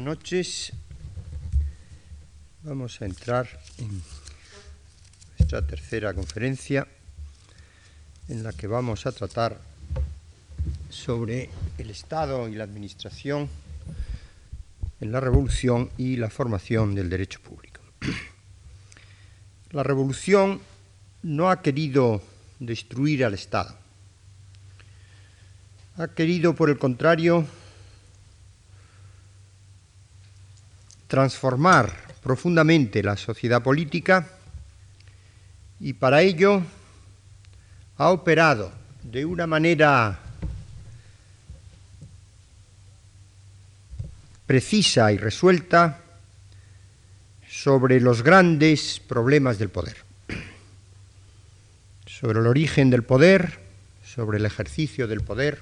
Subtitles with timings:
[0.00, 0.72] buenas noches.
[2.62, 3.46] Vamos a entrar
[3.76, 4.02] en
[5.38, 6.88] nuestra tercera conferencia
[8.28, 9.60] en la que vamos a tratar
[10.88, 13.50] sobre el Estado y la Administración
[15.02, 17.82] en la Revolución y la formación del derecho público.
[19.72, 20.62] La Revolución
[21.22, 22.22] no ha querido
[22.58, 23.76] destruir al Estado.
[25.98, 27.46] Ha querido, por el contrario,
[31.10, 31.92] transformar
[32.22, 34.28] profundamente la sociedad política
[35.80, 36.62] y para ello
[37.96, 38.70] ha operado
[39.02, 40.20] de una manera
[44.46, 46.00] precisa y resuelta
[47.50, 49.96] sobre los grandes problemas del poder,
[52.06, 53.58] sobre el origen del poder,
[54.04, 55.60] sobre el ejercicio del poder,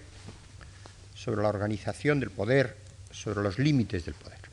[1.14, 2.76] sobre la organización del poder,
[3.10, 4.47] sobre los límites del poder.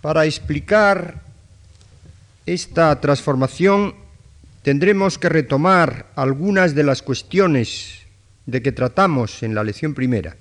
[0.00, 1.22] Para explicar
[2.46, 3.94] esta transformación
[4.62, 8.06] tendremos que retomar algunas de las cuestiones
[8.46, 10.36] de que tratamos en la lección primera,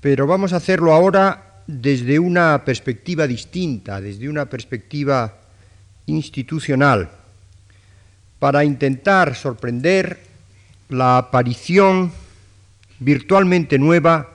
[0.00, 5.38] pero vamos a hacerlo ahora desde una perspectiva distinta, desde una perspectiva
[6.06, 7.10] institucional,
[8.38, 10.20] para intentar sorprender
[10.88, 12.12] la aparición
[13.00, 14.31] virtualmente nueva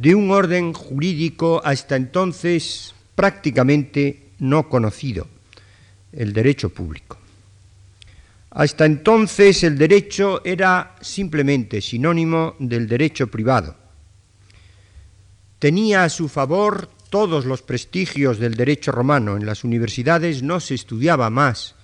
[0.00, 5.26] de un orden jurídico hasta entonces prácticamente no conocido,
[6.12, 7.16] el derecho público.
[8.50, 13.74] Hasta entonces el derecho era simplemente sinónimo del derecho privado.
[15.58, 19.36] Tenía a su favor todos los prestigios del derecho romano.
[19.36, 21.74] En las universidades no se estudiaba más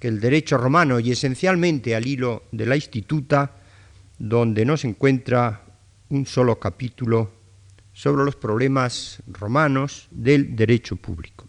[0.00, 3.52] que el derecho romano y esencialmente al hilo de la instituta,
[4.18, 5.62] donde no se encuentra
[6.08, 7.35] un solo capítulo
[7.96, 11.46] sobre los problemas romanos del derecho público.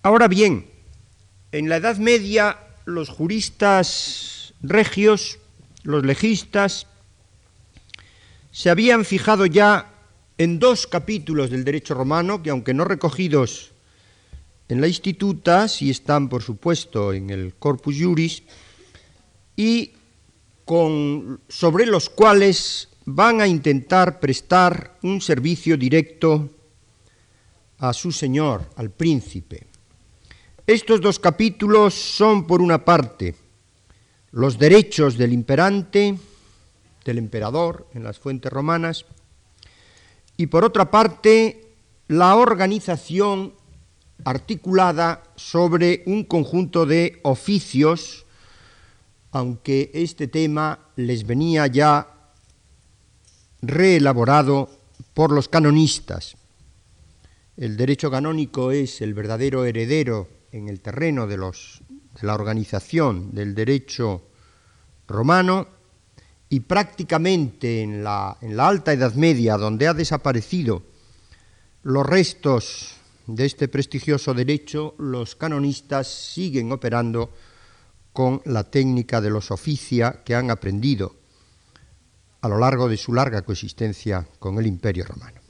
[0.00, 0.70] Ahora bien,
[1.50, 5.40] en la Edad Media los juristas regios,
[5.82, 6.86] los legistas,
[8.52, 9.90] se habían fijado ya
[10.38, 13.72] en dos capítulos del derecho romano que aunque no recogidos
[14.68, 18.44] en la instituta, sí están por supuesto en el Corpus Juris,
[19.56, 19.94] y
[20.66, 26.48] sobre los cuales van a intentar prestar un servicio directo
[27.78, 29.66] a su señor, al príncipe.
[30.66, 33.34] Estos dos capítulos son, por una parte,
[34.32, 36.16] los derechos del imperante,
[37.04, 39.04] del emperador en las fuentes romanas,
[40.36, 41.74] y por otra parte,
[42.08, 43.52] la organización
[44.24, 48.23] articulada sobre un conjunto de oficios
[49.34, 52.06] aunque este tema les venía ya
[53.62, 54.70] reelaborado
[55.12, 56.36] por los canonistas.
[57.56, 64.22] El derecho canónico es el verdadero heredero en el terreno de, la organización del derecho
[65.08, 65.66] romano
[66.48, 70.84] y prácticamente en la, en la Alta Edad Media, donde ha desaparecido
[71.82, 72.94] los restos
[73.26, 77.32] de este prestigioso derecho, los canonistas siguen operando
[78.14, 81.16] con la técnica de los oficia que han aprendido
[82.40, 85.40] a lo largo de su larga coexistencia con el Imperio Romano.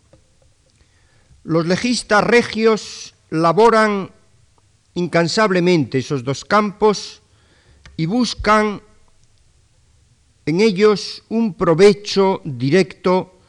[1.45, 4.11] Los legistas regios laboran
[4.95, 7.21] incansablemente esos dos campos
[7.99, 8.81] y buscan
[10.47, 13.41] en ellos un provecho directo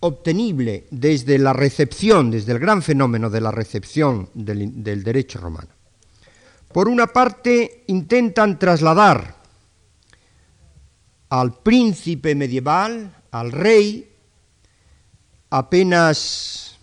[0.00, 5.81] obtenible desde la recepción, desde el gran fenómeno de la recepción del, del derecho romano.
[6.72, 9.36] Por una parte, intentan trasladar
[11.28, 14.10] al príncipe medieval, al rey,
[15.50, 16.78] apenas,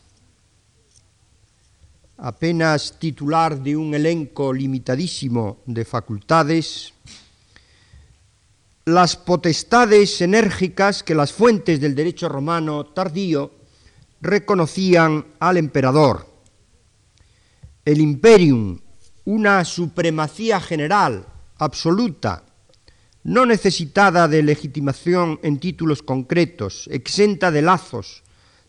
[2.18, 6.94] apenas titular de un elenco limitadísimo de facultades,
[8.86, 13.52] las potestades enérgicas que las fuentes del derecho romano tardío
[14.22, 16.28] reconocían al emperador.
[17.86, 18.80] El imperium
[19.30, 21.24] una supremacía general,
[21.60, 22.46] absoluta,
[23.24, 28.24] no necesitada de legitimación en títulos concretos, exenta de lazos,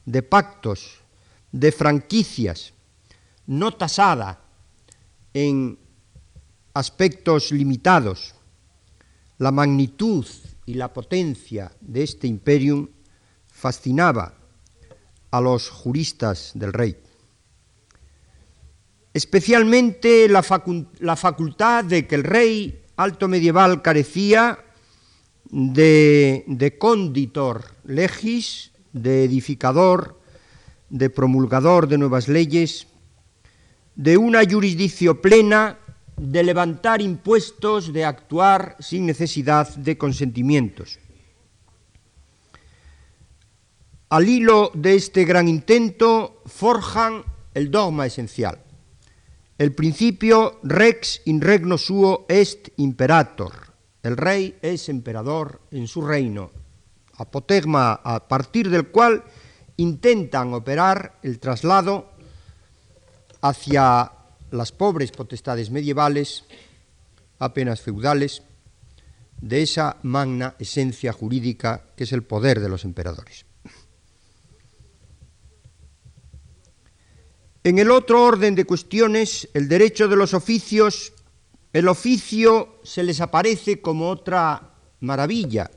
[0.04, 1.00] de pactos,
[1.50, 2.74] de franquicias,
[3.46, 4.38] no tasada
[5.32, 5.78] en
[6.74, 8.34] aspectos limitados.
[9.38, 10.26] La magnitud
[10.66, 12.86] y la potencia de este imperium
[13.48, 14.34] fascinaba
[15.30, 16.98] a los juristas del rey
[19.12, 24.58] especialmente la, facultad de que el rey alto medieval carecía
[25.50, 30.20] de, de conditor legis, de edificador,
[30.88, 32.86] de promulgador de nuevas leyes,
[33.94, 35.78] de una jurisdicción plena,
[36.16, 40.98] de levantar impuestos, de actuar sin necesidad de consentimientos.
[44.10, 47.22] Al hilo de este gran intento forjan
[47.54, 48.58] el dogma esencial.
[49.60, 53.52] El principio rex in regno suo est imperator.
[54.02, 56.50] El rey es emperador en su reino.
[57.16, 59.22] Apotegma a partir del cual
[59.76, 62.08] intentan operar el traslado
[63.42, 64.10] hacia
[64.50, 66.46] las pobres potestades medievales,
[67.38, 68.42] apenas feudales,
[69.42, 73.44] de esa magna esencia jurídica que es el poder de los emperadores.
[77.62, 81.12] En el otro orden de cuestiones, el derecho de los oficios,
[81.74, 85.70] el oficio se les aparece como otra maravilla,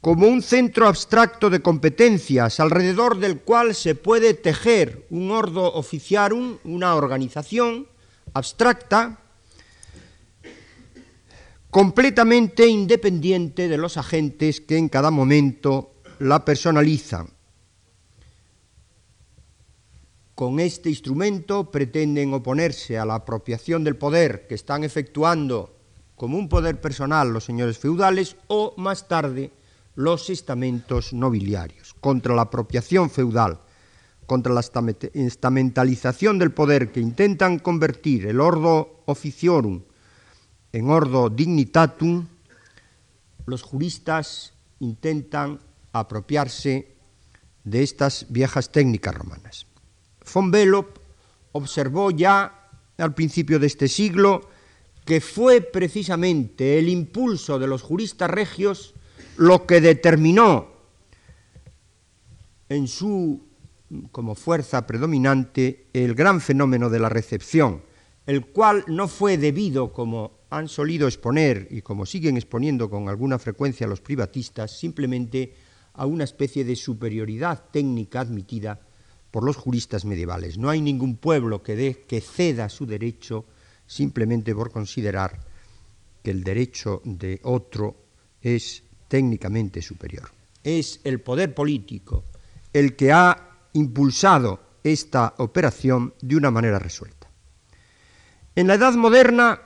[0.00, 6.56] como un centro abstracto de competencias alrededor del cual se puede tejer un ordo oficiarum,
[6.64, 7.86] una organización
[8.32, 9.20] abstracta,
[11.68, 17.28] completamente independiente de los agentes que en cada momento la personalizan.
[20.40, 25.76] Con este instrumento pretenden oponerse a la apropiación del poder que están efectuando
[26.16, 29.52] como un poder personal los señores feudales o más tarde
[29.96, 33.60] los estamentos nobiliarios, contra la apropiación feudal,
[34.24, 39.82] contra la estamentalización del poder que intentan convertir el ordo officiorum
[40.72, 42.26] en ordo dignitatum,
[43.44, 45.60] los juristas intentan
[45.92, 46.96] apropiarse
[47.64, 49.66] de estas viejas técnicas romanas.
[50.32, 50.98] Von Belop
[51.52, 52.68] observó ya
[52.98, 54.48] al principio de este siglo
[55.04, 58.94] que fue precisamente el impulso de los juristas regios
[59.36, 60.68] lo que determinó
[62.68, 63.48] en su
[64.12, 67.82] como fuerza predominante el gran fenómeno de la recepción,
[68.26, 73.38] el cual no fue debido, como han solido exponer y como siguen exponiendo con alguna
[73.38, 75.54] frecuencia los privatistas, simplemente
[75.94, 78.80] a una especie de superioridad técnica admitida
[79.30, 80.58] por los juristas medievales.
[80.58, 83.44] No hay ningún pueblo que, que ceda su derecho
[83.86, 85.38] simplemente por considerar
[86.22, 87.96] que el derecho de otro
[88.40, 90.30] es técnicamente superior.
[90.62, 92.24] Es el poder político
[92.72, 97.28] el que ha impulsado esta operación de una manera resuelta.
[98.54, 99.60] En la Edad Moderna,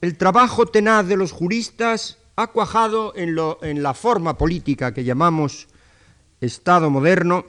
[0.00, 3.34] el trabajo tenaz de los juristas ha cuajado en,
[3.82, 5.66] la forma política que llamamos
[6.40, 7.46] Estado moderno,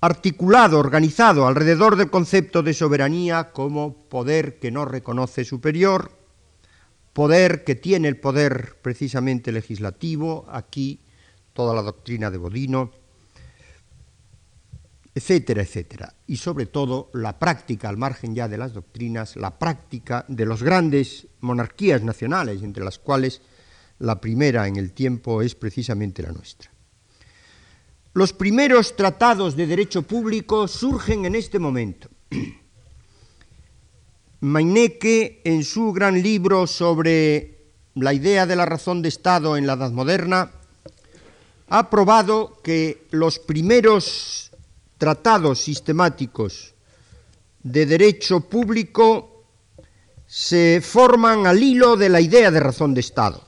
[0.00, 6.12] articulado, organizado alrededor del concepto de soberanía como poder que no reconoce superior,
[7.12, 11.00] poder que tiene el poder precisamente legislativo, aquí
[11.52, 12.92] toda la doctrina de Bodino,
[15.12, 16.14] etcétera, etcétera.
[16.28, 20.62] Y sobre todo la práctica, al margen ya de las doctrinas, la práctica de las
[20.62, 23.42] grandes monarquías nacionales, entre las cuales
[23.98, 26.70] la primera en el tiempo es precisamente la nuestra.
[28.14, 32.08] Los primeros tratados de derecho público surgen en este momento.
[34.40, 37.58] Maineke, en su gran libro sobre
[37.94, 40.52] la idea de la razón de Estado en la Edad Moderna,
[41.68, 44.50] ha probado que los primeros
[44.96, 46.74] tratados sistemáticos
[47.62, 49.44] de derecho público
[50.26, 53.47] se forman al hilo de la idea de razón de Estado.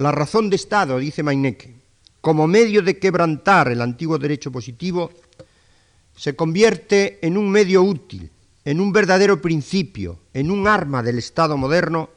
[0.00, 1.74] La razón de Estado, dice Maineke,
[2.22, 5.10] como medio de quebrantar el antiguo derecho positivo,
[6.16, 8.30] se convierte en un medio útil,
[8.64, 12.08] en un verdadero principio, en un arma del Estado moderno,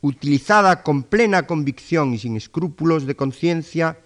[0.00, 4.00] utilizada con plena convicción y sin escrúpulos de conciencia,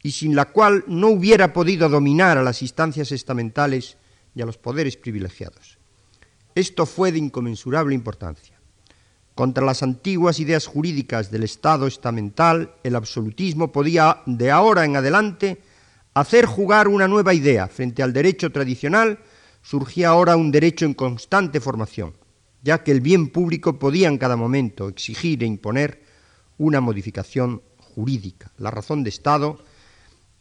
[0.00, 3.96] y sin la cual no hubiera podido dominar a las instancias estamentales
[4.36, 5.78] y a los poderes privilegiados.
[6.54, 8.57] Esto fue de inconmensurable importancia.
[9.38, 15.62] Contra las antiguas ideas jurídicas del Estado estamental, el absolutismo podía, de ahora en adelante,
[16.12, 17.68] hacer jugar una nueva idea.
[17.68, 19.20] Frente al derecho tradicional,
[19.62, 22.14] surgía ahora un derecho en constante formación,
[22.64, 26.02] ya que el bien público podía en cada momento exigir e imponer
[26.56, 27.62] una modificación
[27.94, 28.50] jurídica.
[28.58, 29.60] La razón de Estado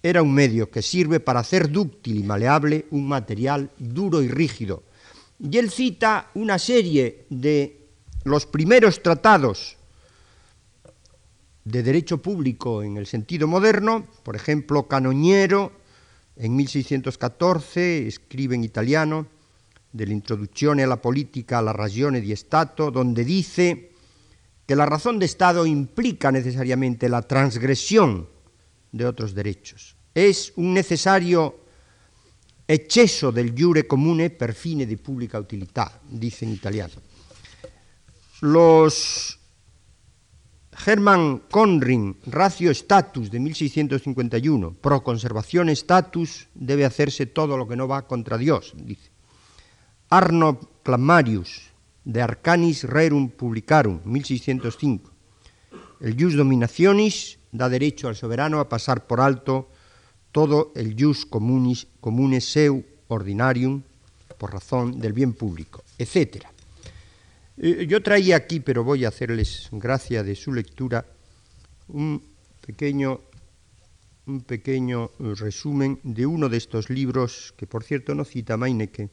[0.02, 4.82] era un medio que sirve para hacer dúctil y maleable un material duro y rígido.
[5.40, 7.77] Y él cita una serie de
[8.28, 9.78] los primeros tratados
[11.64, 15.72] de derecho público en el sentido moderno, por ejemplo, Canoniero,
[16.36, 19.28] en 1614, escribe en italiano,
[19.90, 23.92] dell'introduzione alla politica alla ragione di Stato, donde dice
[24.66, 28.28] que la razón de Estado implica necesariamente la transgresión
[28.92, 29.96] de otros derechos.
[30.14, 31.64] Es un necesario
[32.66, 37.17] exceso del jure comune per fine di pubblica utilità, dice en italiano.
[38.42, 39.40] Los
[40.86, 47.88] Hermann Conring, Ratio Status de 1651, pro conservación status, debe hacerse todo lo que no
[47.88, 49.10] va contra Dios, dice.
[50.10, 51.72] Arno Clamarius,
[52.06, 55.12] de Arcanis Rerum Publicarum, 1605.
[56.00, 59.68] El jus dominationis da derecho al soberano a pasar por alto
[60.32, 63.82] todo el jus communis, comune seu ordinarium
[64.38, 66.46] por razón del bien público, etc.
[67.60, 71.06] Eh, yo traía aquí, pero voy a hacerles gracia de su lectura,
[71.88, 72.22] un
[72.62, 73.20] pequeño,
[74.28, 79.10] un pequeño resumen de uno de estos libros, que por cierto no cita Meineke,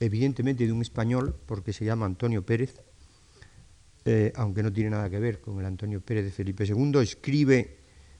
[0.00, 2.80] evidentemente de un español, porque se llama Antonio Pérez,
[4.06, 7.76] eh, aunque no tiene nada que ver con el Antonio Pérez de Felipe II, escribe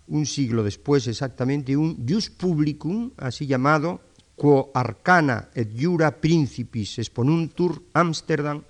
[0.08, 4.02] un siglo después exactamente un Jus Publicum, así llamado,
[4.38, 8.62] Quo Arcana et Jura Principis Exponuntur, Amsterdam,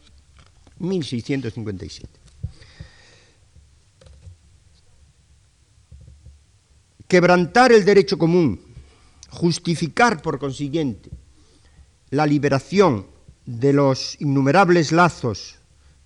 [0.78, 2.08] 1657.
[7.06, 8.60] Quebrantar el derecho común,
[9.30, 11.10] justificar por consiguiente
[12.10, 13.06] la liberación
[13.46, 15.56] de los innumerables lazos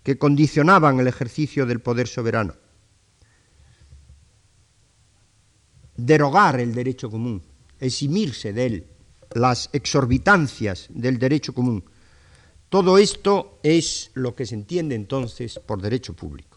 [0.02, 2.54] que condicionaban el ejercicio del poder soberano,
[5.96, 7.42] derogar el derecho común,
[7.78, 8.86] eximirse de él,
[9.34, 11.84] las exorbitancias del derecho común.
[12.72, 16.56] Todo esto es lo que se entiende entonces por derecho público.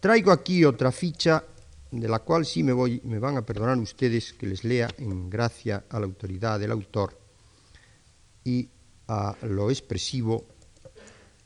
[0.00, 1.44] traigo aquí otra ficha
[1.90, 5.28] de la cual sí me, voy, me van a perdonar ustedes que les lea en
[5.28, 7.20] gracia a la autoridad del autor
[8.42, 8.66] y
[9.08, 10.46] a lo expresivo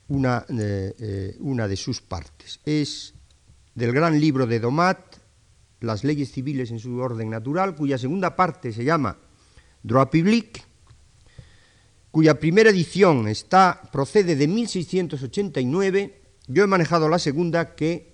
[0.07, 2.61] una, eh, eh, una de sus partes.
[2.63, 3.15] Es
[3.75, 5.17] del gran libro de Domat,
[5.81, 9.17] Las leyes civiles en su orden natural, cuya segunda parte se llama
[9.83, 10.72] Droit public,
[12.13, 16.21] cuya primera edición está, procede de 1689.
[16.45, 18.13] Yo he manejado la segunda que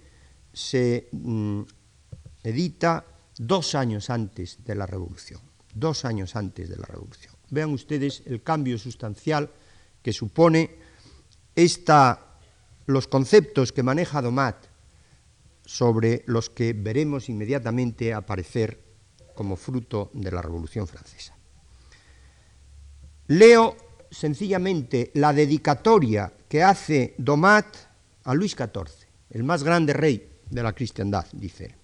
[0.53, 1.63] se mm,
[2.43, 3.05] edita
[3.37, 5.41] dos años antes de la Revolución.
[5.75, 7.33] Dos años antes de la Revolución.
[7.49, 9.51] Vean ustedes el cambio sustancial
[10.01, 10.77] que supone
[11.53, 12.37] esta,
[12.85, 14.65] los conceptos que maneja Domat
[15.65, 18.79] sobre los que veremos inmediatamente aparecer
[19.35, 21.35] como fruto de la Revolución Francesa.
[23.27, 27.75] Leo sencillamente la dedicatoria que hace Domat
[28.23, 31.75] a Luis XIV, el más grande rey de la cristiandad, dice.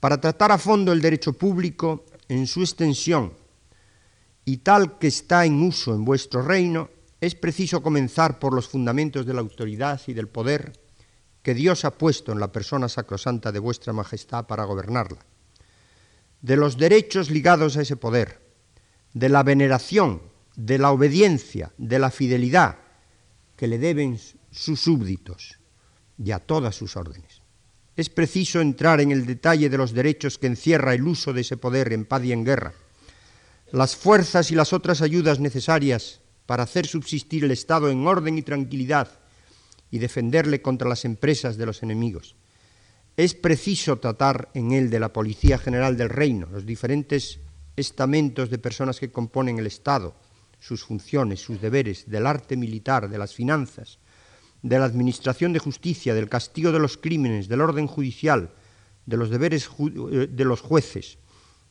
[0.00, 3.32] Para tratar a fondo el derecho público en su extensión
[4.44, 6.90] y tal que está en uso en vuestro reino,
[7.20, 10.72] es preciso comenzar por los fundamentos de la autoridad y del poder
[11.42, 15.24] que Dios ha puesto en la persona sacrosanta de vuestra majestad para gobernarla,
[16.42, 18.40] de los derechos ligados a ese poder,
[19.12, 20.22] de la veneración,
[20.56, 22.78] de la obediencia, de la fidelidad
[23.56, 24.18] que le deben
[24.50, 25.58] sus súbditos
[26.18, 27.42] y a todas sus órdenes.
[27.96, 31.56] Es preciso entrar en el detalle de los derechos que encierra el uso de ese
[31.56, 32.74] poder en paz y en guerra,
[33.70, 38.42] las fuerzas y las otras ayudas necesarias para hacer subsistir el Estado en orden y
[38.42, 39.08] tranquilidad
[39.90, 42.36] y defenderle contra las empresas de los enemigos.
[43.16, 47.38] Es preciso tratar en él de la Policía General del Reino, los diferentes
[47.76, 50.16] estamentos de personas que componen el Estado,
[50.64, 53.98] sus funciones, sus deberes, del arte militar, de las finanzas,
[54.62, 58.50] de la administración de justicia, del castigo de los crímenes, del orden judicial,
[59.04, 61.18] de los deberes eh, de los jueces,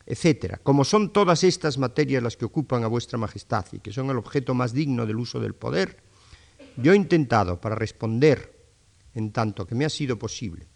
[0.06, 0.60] etcétera.
[0.62, 4.16] Como son todas estas materias las que ocupan a vuestra majestad y que son el
[4.18, 6.00] objeto más digno del uso del poder,
[6.76, 8.54] yo he intentado, para responder,
[9.12, 10.68] en tanto que me ha sido posible,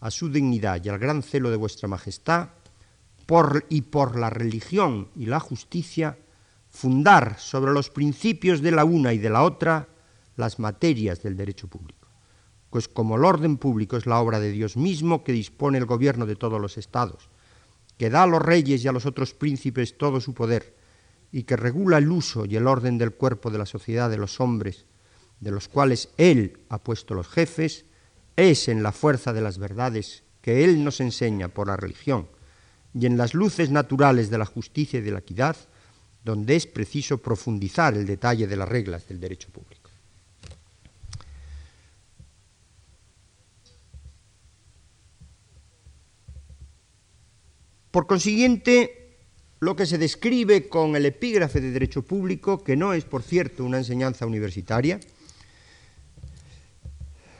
[0.00, 2.48] a su dignidad y al gran celo de vuestra majestad,
[3.26, 6.18] por, y por la religión y la justicia,
[6.70, 9.88] fundar sobre los principios de la una y de la otra
[10.36, 12.08] las materias del derecho público.
[12.70, 16.24] Pues como el orden público es la obra de Dios mismo que dispone el gobierno
[16.24, 17.28] de todos los estados,
[17.98, 20.76] que da a los reyes y a los otros príncipes todo su poder,
[21.32, 24.40] y que regula el uso y el orden del cuerpo de la sociedad de los
[24.40, 24.86] hombres,
[25.40, 27.84] de los cuales Él ha puesto los jefes,
[28.36, 32.28] es en la fuerza de las verdades que Él nos enseña por la religión
[32.94, 35.56] y en las luces naturales de la justicia y de la equidad,
[36.24, 39.90] donde es preciso profundizar el detalle de las reglas del derecho público.
[47.90, 49.16] Por consiguiente,
[49.58, 53.64] lo que se describe con el epígrafe de derecho público, que no es, por cierto,
[53.64, 55.00] una enseñanza universitaria,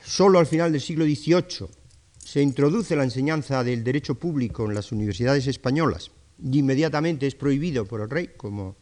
[0.03, 1.69] solo al final del siglo XVIII
[2.17, 6.11] se introduce la enseñanza del derecho público en las universidades españolas
[6.43, 8.75] inmediatamente es prohibido por el rey como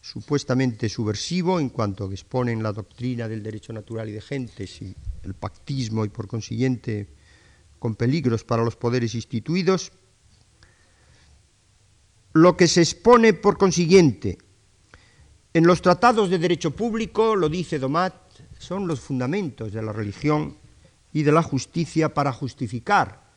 [0.00, 5.34] supuestamente subversivo en cuanto exponen la doctrina del derecho natural y de gentes y el
[5.34, 7.08] pactismo y por consiguiente
[7.78, 9.92] con peligros para los poderes instituidos,
[12.32, 14.38] lo que se expone por consiguiente
[15.54, 18.14] en los tratados de derecho público, lo dice Domat,
[18.58, 20.56] son los fundamentos de la religión
[21.12, 23.32] y de la justicia para justificar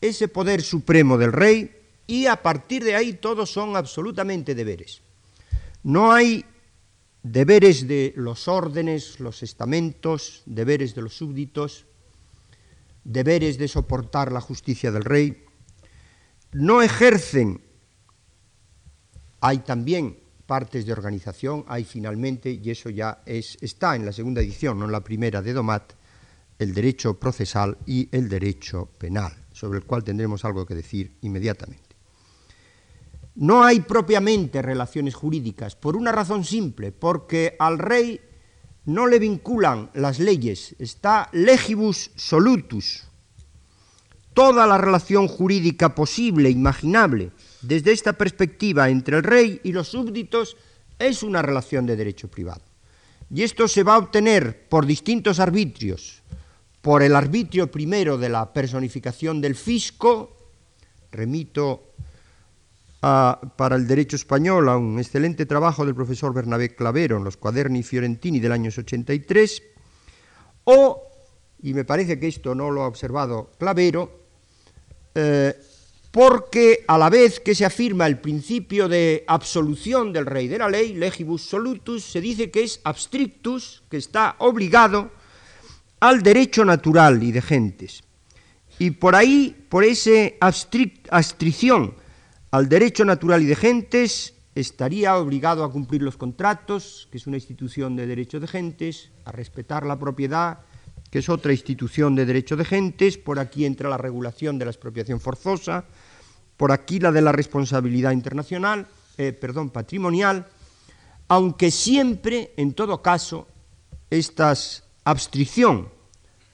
[0.00, 5.02] ese poder supremo del rey y a partir de ahí todos son absolutamente deberes.
[5.82, 6.44] No hay
[7.22, 11.86] deberes de los órdenes, los estamentos, deberes de los súbditos,
[13.04, 15.44] deberes de soportar la justicia del rey.
[16.52, 17.60] No ejercen,
[19.40, 24.40] hay también partes de organización, hay finalmente, y eso ya es, está en la segunda
[24.40, 25.94] edición, no en la primera de Domat,
[26.58, 31.83] el derecho procesal y el derecho penal, sobre el cual tendremos algo que decir inmediatamente.
[33.36, 38.20] No hay propiamente relaciones jurídicas, por una razón simple, porque al rey
[38.84, 43.04] no le vinculan las leyes, está legibus solutus.
[44.34, 50.56] Toda la relación jurídica posible, imaginable, desde esta perspectiva entre el rey y los súbditos,
[50.98, 52.62] es una relación de derecho privado.
[53.30, 56.22] Y esto se va a obtener por distintos arbitrios,
[56.82, 60.36] por el arbitrio primero de la personificación del fisco,
[61.10, 61.94] remito
[63.04, 67.82] para el derecho español a un excelente trabajo del profesor Bernabé Clavero en los Cuaderni
[67.82, 69.62] Fiorentini del año 83,
[70.64, 71.02] o,
[71.62, 74.10] y me parece que esto no lo ha observado Clavero,
[75.14, 75.54] eh,
[76.10, 80.70] porque a la vez que se afirma el principio de absolución del rey de la
[80.70, 85.10] ley, legibus solutus, se dice que es abstrictus, que está obligado
[86.00, 88.02] al derecho natural y de gentes.
[88.78, 91.96] Y por ahí, por esa abstricción
[92.54, 97.36] al derecho natural y de gentes estaría obligado a cumplir los contratos, que es una
[97.36, 100.60] institución de derecho de gentes, a respetar la propiedad,
[101.10, 104.70] que es otra institución de derecho de gentes, por aquí entra la regulación de la
[104.70, 105.86] expropiación forzosa,
[106.56, 108.86] por aquí la de la responsabilidad internacional,
[109.18, 110.46] eh, perdón, patrimonial,
[111.26, 113.48] aunque siempre, en todo caso,
[114.10, 114.54] esta
[115.02, 115.88] abstricción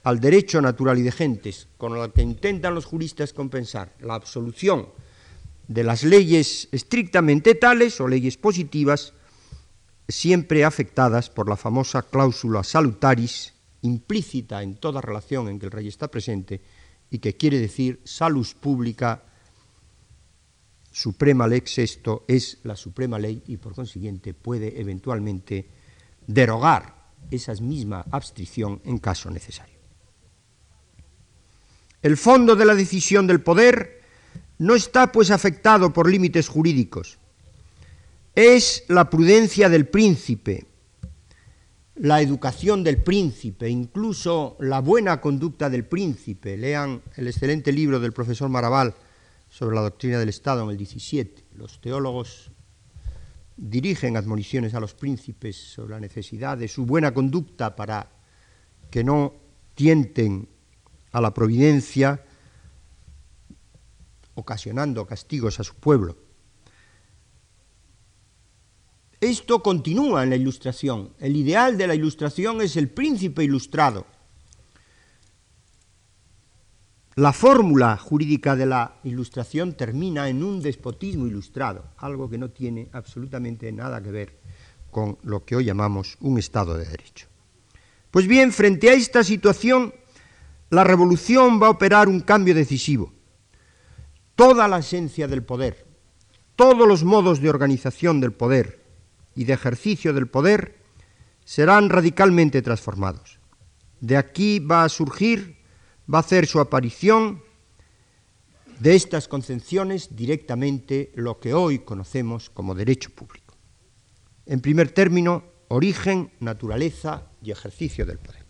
[0.05, 4.87] al derecho natural y de gentes, con la que intentan los juristas compensar la absolución
[5.71, 9.15] de las leyes estrictamente tales o leyes positivas,
[10.09, 15.87] siempre afectadas por la famosa cláusula salutaris, implícita en toda relación en que el rey
[15.87, 16.61] está presente,
[17.09, 19.23] y que quiere decir salus pública,
[20.91, 25.69] suprema lex esto es la suprema ley y por consiguiente puede eventualmente
[26.27, 26.97] derogar
[27.31, 29.79] esa misma abstricción en caso necesario.
[32.03, 34.00] El fondo de la decisión del poder
[34.61, 37.19] no está pues afectado por límites jurídicos.
[38.35, 40.67] Es la prudencia del príncipe,
[41.95, 46.59] la educación del príncipe, incluso la buena conducta del príncipe.
[46.59, 48.95] Lean el excelente libro del profesor Maraval
[49.49, 51.45] sobre la doctrina del Estado en el 17.
[51.57, 52.51] Los teólogos
[53.57, 58.11] dirigen admoniciones a los príncipes sobre la necesidad de su buena conducta para
[58.91, 59.33] que no
[59.75, 60.51] tienten
[61.13, 62.25] a la providencia
[64.41, 66.17] ocasionando castigos a su pueblo.
[69.21, 71.13] Esto continúa en la ilustración.
[71.19, 74.07] El ideal de la ilustración es el príncipe ilustrado.
[77.17, 82.89] La fórmula jurídica de la ilustración termina en un despotismo ilustrado, algo que no tiene
[82.93, 84.39] absolutamente nada que ver
[84.91, 87.27] con lo que hoy llamamos un Estado de Derecho.
[88.11, 89.93] Pues bien, frente a esta situación,
[90.71, 93.13] la revolución va a operar un cambio decisivo
[94.41, 95.85] toda la esencia del poder,
[96.57, 98.83] todos los modos de organización del poder
[99.37, 100.79] y de ejercicio del poder
[101.45, 103.39] serán radicalmente transformados.
[104.01, 105.59] De aquí va a surgir,
[106.11, 107.43] va a hacer su aparición
[108.79, 113.59] de estas concepciones directamente lo que hoy conocemos como derecho público.
[114.47, 118.47] En primer término, origen, naturaleza y ejercicio del poder.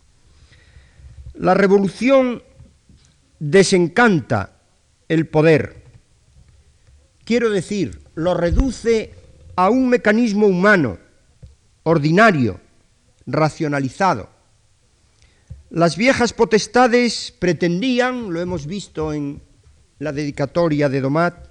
[1.33, 2.41] La revolución
[3.39, 4.57] desencanta
[5.09, 5.80] el poder
[7.25, 9.13] quiero decir, lo reduce
[9.55, 10.97] a un mecanismo humano,
[11.83, 12.59] ordinario,
[13.25, 14.29] racionalizado.
[15.69, 19.41] Las viejas potestades pretendían, lo hemos visto en
[19.99, 21.47] la dedicatoria de Domat,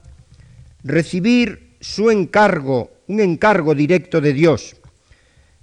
[0.84, 4.76] recibir su encargo, un encargo directo de Dios.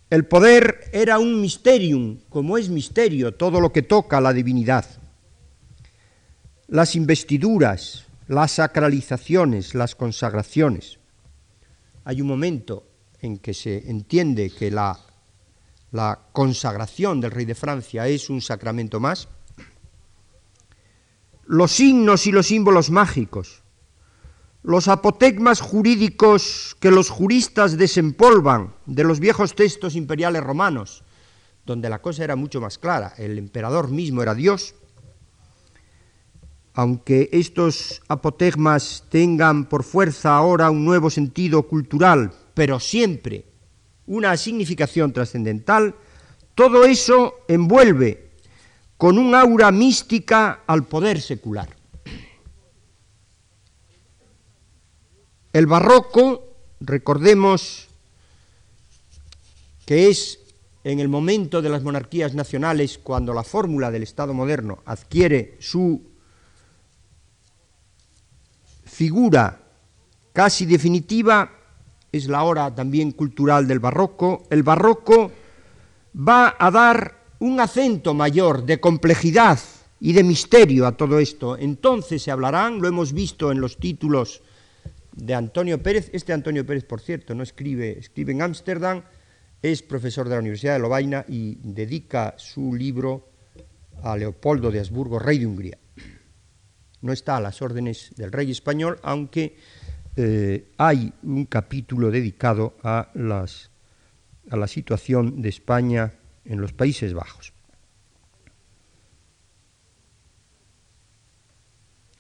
[0.10, 4.86] El poder era un misterium, como es misterio todo lo que toca a la divinidad.
[6.68, 11.00] Las investiduras, las sacralizaciones, las consagraciones.
[12.04, 12.84] Hay un momento
[13.22, 15.00] en que se entiende que la,
[16.34, 19.28] consagración del rey de Francia es un sacramento más.
[21.46, 23.64] Los signos y los símbolos mágicos,
[24.64, 31.04] los apotegmas jurídicos que los juristas desempolvan de los viejos textos imperiales romanos,
[31.66, 34.76] donde la cosa era mucho más clara, el emperador mismo era Dios,
[36.78, 43.46] aunque estos apotegmas tengan por fuerza ahora un nuevo sentido cultural, pero siempre
[44.06, 45.96] una significación trascendental,
[46.54, 48.30] todo eso envuelve
[48.96, 51.68] con un aura mística al poder secular.
[55.54, 56.44] El barroco,
[56.80, 57.88] recordemos
[59.84, 60.42] que es
[60.84, 66.17] en el momento de las monarquías nacionales cuando la fórmula del Estado moderno adquiere su
[68.88, 69.60] figura
[70.34, 71.52] casi definitiva,
[72.12, 74.44] es la hora también cultural del barroco.
[74.50, 75.32] El barroco
[76.16, 79.60] va a dar un acento mayor de complejidad
[80.00, 81.58] y de misterio a todo esto.
[81.58, 84.42] Entonces se hablarán, lo hemos visto en los títulos
[85.16, 86.10] de Antonio Pérez.
[86.14, 89.04] Este Antonio Pérez, por cierto, no escribe, escribe en Ámsterdam,
[89.62, 93.30] es profesor de la Universidad de Lovaina y dedica su libro
[94.04, 95.78] a Leopoldo de Habsburgo, rey de Hungría.
[97.02, 99.56] No está a las órdenes del rey español, aunque
[100.16, 106.12] eh, hay un capítulo dedicado a, la situación de España
[106.44, 107.54] en los Países Bajos.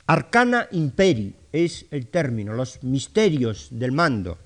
[0.06, 4.38] Arcana imperi es el término, los misterios del mando,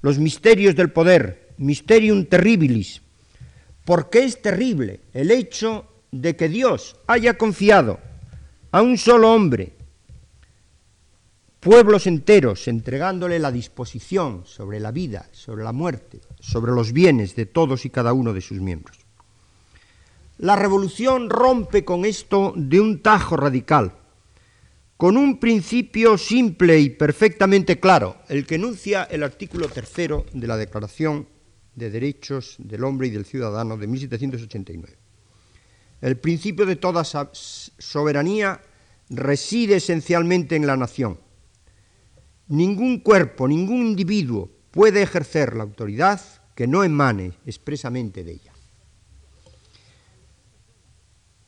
[0.00, 3.02] los misterios del poder, mysterium terribilis.
[3.84, 7.98] ¿Por qué es terrible el hecho de que Dios haya confiado
[8.74, 9.70] a un solo hombre
[11.60, 17.46] pueblos enteros, entregándole la disposición sobre la vida, sobre la muerte, sobre los bienes de
[17.46, 18.98] todos y cada uno de sus miembros?
[20.38, 23.92] La revolución rompe con esto de un tajo radical
[24.96, 30.56] con un principio simple y perfectamente claro, el que enuncia el artículo tercero de la
[30.56, 31.28] Declaración
[31.76, 35.03] de Derechos del Hombre y del Ciudadano de 1789.
[36.00, 38.60] El principio de toda soberanía
[39.10, 41.18] reside esencialmente en la nación.
[42.48, 46.20] Ningún cuerpo, ningún individuo puede ejercer la autoridad
[46.54, 48.52] que no emane expresamente de ella.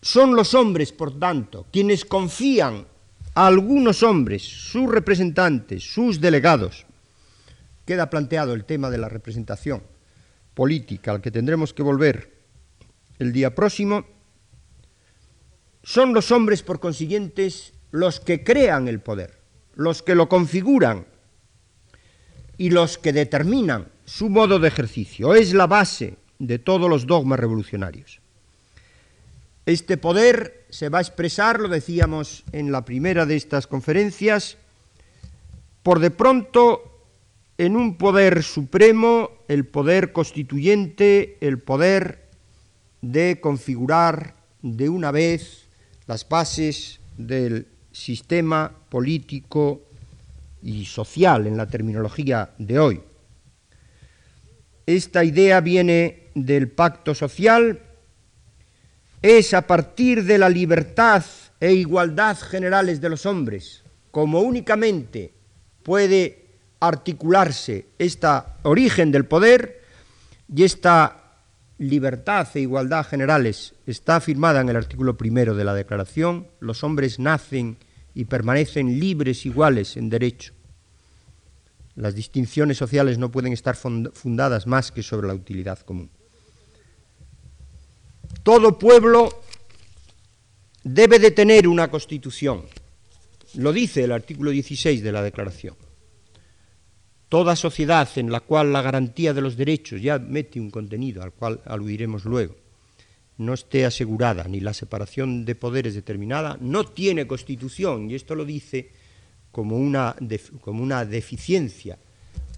[0.00, 2.86] Son los hombres, por tanto, quienes confían
[3.34, 6.86] algunos hombres, sus representantes, sus delegados,
[7.84, 9.82] queda planteado el tema de la representación
[10.54, 12.32] política al que tendremos que volver
[13.18, 14.06] el día próximo,
[15.86, 19.38] son los hombres, por consiguientes, los que crean el poder,
[19.76, 21.06] los que lo configuran
[22.58, 25.36] y los que determinan su modo de ejercicio.
[25.36, 28.20] Es la base de todos los dogmas revolucionarios.
[29.64, 34.56] Este poder se va a expresar, lo decíamos en la primera de estas conferencias,
[35.84, 37.06] por de pronto
[37.58, 42.28] en un poder supremo, el poder constituyente, el poder
[43.02, 45.65] de configurar de una vez
[46.06, 49.82] las bases del sistema político
[50.62, 53.00] y social en la terminología de hoy.
[54.84, 57.80] Esta idea viene del pacto social
[59.22, 61.24] es a partir de la libertad
[61.58, 65.32] e igualdad generales de los hombres, como únicamente
[65.82, 66.46] puede
[66.80, 69.82] articularse esta origen del poder
[70.54, 71.25] y esta
[71.78, 77.18] libertad e igualdad generales está afirmada en el artículo primero de la Declaración, los hombres
[77.18, 77.76] nacen
[78.14, 80.54] y permanecen libres iguales en derecho.
[81.94, 86.10] Las distinciones sociales no pueden estar fundadas más que sobre la utilidad común.
[88.42, 89.42] Todo pueblo
[90.82, 92.64] debe de tener una constitución.
[93.54, 95.74] Lo dice el artículo 16 de la Declaración.
[97.28, 101.32] Toda sociedad en la cual la garantía de los derechos, ya mete un contenido al
[101.32, 102.54] cual aludiremos luego,
[103.38, 108.44] no esté asegurada ni la separación de poderes determinada, no tiene constitución, y esto lo
[108.44, 108.90] dice
[109.50, 110.14] como una,
[110.60, 111.98] como una deficiencia,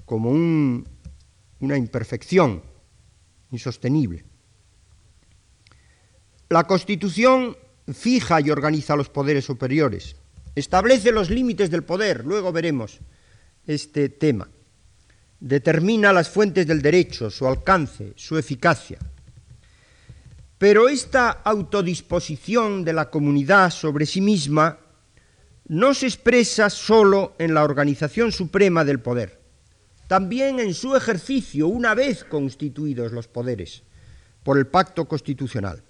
[0.05, 2.63] como una imperfección
[3.51, 4.25] insostenible.
[6.51, 7.57] La Constitución
[7.93, 10.17] fija y organiza los poderes superiores,
[10.55, 13.01] establece los límites del poder, luego veremos
[13.67, 14.49] este tema.
[15.41, 18.99] Determina las fuentes del derecho, su alcance, su eficacia.
[20.59, 24.79] Pero esta autodisposición de la comunidad sobre sí misma
[25.69, 29.41] no se expresa sólo en la organización suprema del poder,
[30.09, 33.83] también en su ejercicio una vez constituidos los poderes
[34.43, 35.83] por el pacto constitucional.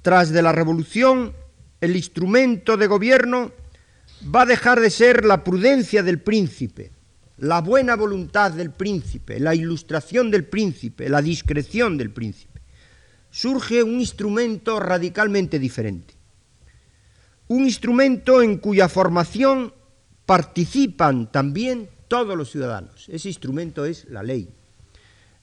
[0.00, 1.34] Tras de la revolución,
[1.80, 3.52] el instrumento de gobierno
[4.34, 6.92] va a dejar de ser la prudencia del príncipe,
[7.42, 12.62] la buena voluntad del príncipe, la ilustración del príncipe, la discreción del príncipe.
[13.30, 16.14] Surge un instrumento radicalmente diferente.
[17.48, 19.74] Un instrumento en cuya formación
[20.24, 23.08] participan también todos los ciudadanos.
[23.08, 24.48] Ese instrumento es la ley.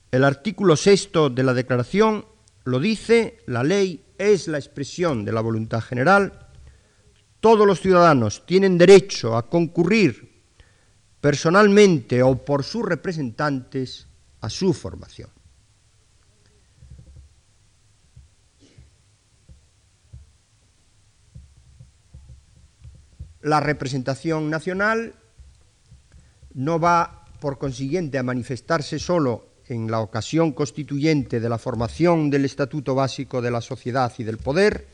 [0.09, 2.25] El artículo sexto de la Declaración
[2.63, 6.49] lo dice, la ley es la expresión de la voluntad general
[7.39, 10.28] todos los ciudadanos tienen derecho a concurrir
[11.21, 14.07] personalmente o por sus representantes
[14.41, 15.29] a su formación.
[23.41, 25.13] La representación nacional
[26.53, 32.45] no va, por consiguiente, a manifestarse solo en la ocasión constituyente de la formación del
[32.45, 34.87] Estatuto Básico de la Sociedad y del Poder,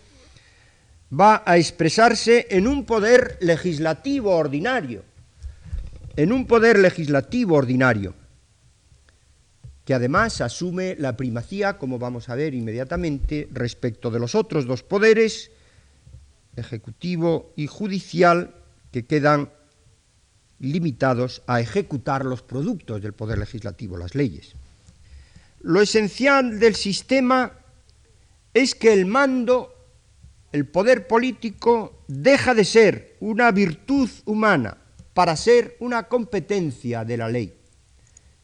[1.17, 5.03] va a expresarse en un poder legislativo ordinario,
[6.15, 8.13] en un poder legislativo ordinario,
[9.83, 14.81] que además asume la primacía, como vamos a ver inmediatamente, respecto de los otros dos
[14.81, 15.51] poderes,
[16.55, 18.55] ejecutivo y judicial,
[18.91, 19.49] que quedan
[20.59, 24.53] limitados a ejecutar los productos del poder legislativo, las leyes.
[25.61, 27.51] Lo esencial del sistema
[28.53, 29.73] es que el mando
[30.53, 34.77] el poder político deja de ser una virtud humana
[35.15, 37.57] para ser una competencia de la ley.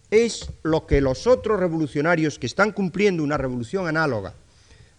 [0.10, 4.34] Es lo que los otros revolucionarios que están cumpliendo una revolución análoga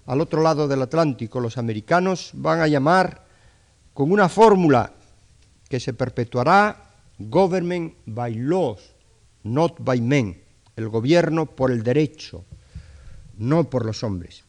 [0.07, 3.27] al otro lado del Atlántico, los americanos, van a llamar
[3.93, 4.93] con una fórmula
[5.69, 8.95] que se perpetuará government by laws,
[9.43, 10.41] not by men,
[10.77, 12.45] el gobierno por el derecho,
[13.39, 14.45] no por los hombres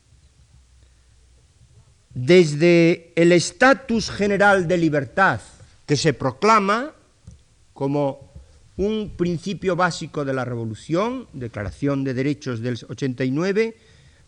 [2.14, 5.42] desde el estatus general de libertad
[5.86, 6.92] que se proclama
[7.74, 8.32] como
[8.78, 13.78] un principio básico de la revolución, Declaración de Derechos del 89,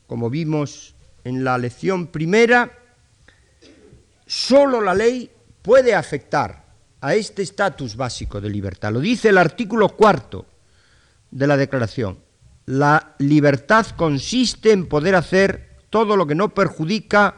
[0.08, 2.72] como vimos en la lección primera,
[4.26, 5.32] solo la ley
[5.62, 6.66] puede afectar
[7.02, 8.92] a este estatus básico de libertad.
[8.92, 10.46] Lo dice el artículo cuarto
[11.32, 12.20] de la Declaración.
[12.66, 17.36] La libertad consiste en poder hacer todo lo que no perjudica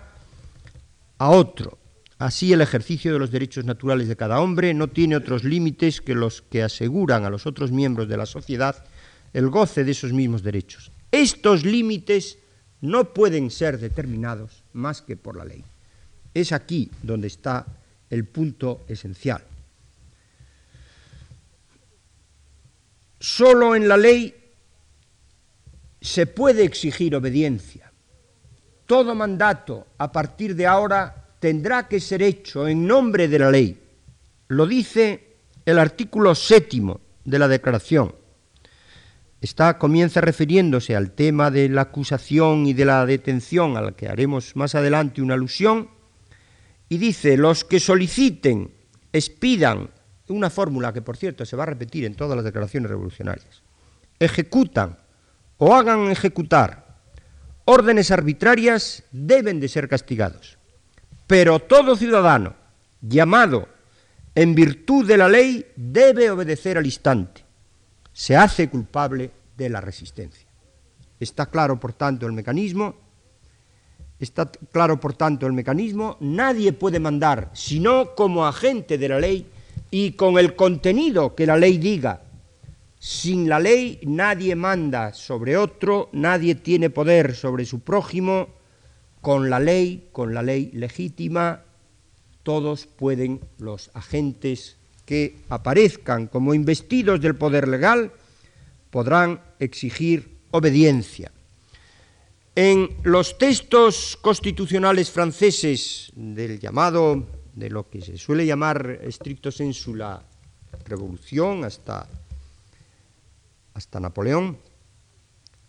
[1.17, 1.77] a otro.
[2.19, 6.15] Así el ejercicio de los derechos naturales de cada hombre no tiene otros límites que
[6.15, 8.83] los que aseguran a los otros miembros de la sociedad
[9.33, 10.91] el goce de esos mismos derechos.
[11.11, 12.39] Estos límites
[12.81, 15.63] no pueden ser determinados más que por la ley.
[16.33, 17.65] Es aquí donde está
[18.09, 19.43] el punto esencial.
[23.19, 24.33] Solo en la ley
[26.01, 27.87] se puede exigir obediencia
[28.87, 33.81] todo mandato a partir de ahora tendrá que ser hecho en nombre de la ley.
[34.47, 38.15] Lo dice el artículo séptimo de la Declaración.
[39.77, 44.75] Comienza refiriéndose al tema de la acusación y de la detención, al que haremos más
[44.75, 45.89] adelante una alusión,
[46.89, 48.71] y dice, los que soliciten,
[49.13, 49.89] expidan,
[50.29, 53.61] una fórmula que por cierto se va a repetir en todas las declaraciones revolucionarias,
[54.19, 54.97] ejecutan
[55.57, 56.87] o hagan ejecutar
[57.65, 60.56] órdenes arbitrarias deben de ser castigados.
[61.27, 62.55] Pero todo ciudadano
[63.01, 63.67] llamado
[64.33, 67.43] en virtud de la ley debe obedecer al instante.
[68.13, 70.47] Se hace culpable de la resistencia.
[71.19, 72.95] Está claro, por tanto, el mecanismo.
[74.19, 76.17] Está claro, por tanto, el mecanismo.
[76.19, 79.45] Nadie puede mandar, sino como agente de la ley
[79.91, 82.21] y con el contenido que la ley diga
[82.99, 88.49] sin la ley nadie manda sobre otro, nadie tiene poder sobre su prójimo.
[89.27, 91.59] Con la ley, con la ley legítima,
[92.43, 98.13] todos pueden los agentes que aparezcan como investidos del poder legal,
[98.89, 101.29] podrán exigir obediencia.
[102.55, 109.93] En los textos constitucionales franceses del llamado, de lo que se suele llamar estricto sensu
[109.93, 110.23] la
[110.85, 112.07] revolución hasta
[113.73, 114.57] hasta Napoleón,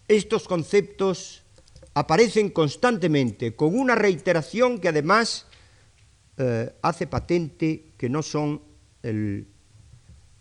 [0.06, 1.42] estos conceptos
[1.94, 5.46] aparecen constantemente con una reiteración que además
[6.36, 8.62] eh, hace patente que no son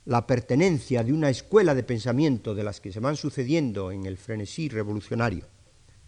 [0.05, 4.17] la pertenencia de una escuela de pensamiento de las que se van sucediendo en el
[4.17, 5.45] frenesí revolucionario,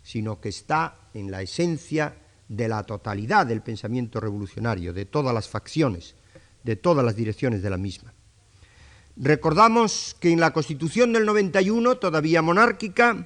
[0.01, 2.15] sino que está en la esencia
[2.47, 6.15] de la totalidad del pensamiento revolucionario, de todas las facciones,
[6.63, 8.13] de todas las direcciones de la misma.
[9.15, 13.25] Recordamos que en la Constitución del 91, todavía monárquica,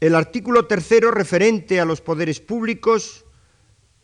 [0.00, 3.24] el artículo tercero referente a los poderes públicos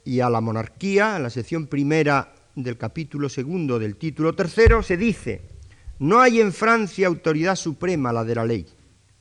[0.04, 4.96] y a la monarquía, en la sección primera del capítulo segundo del título tercero, se
[4.96, 5.42] dice,
[5.98, 8.66] no hay en Francia autoridad suprema la de la ley.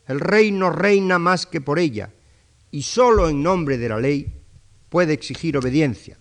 [0.07, 2.11] El rey no reina más que por ella,
[2.71, 4.41] y sólo en nombre de la ley
[4.89, 6.17] puede exigir obediencia.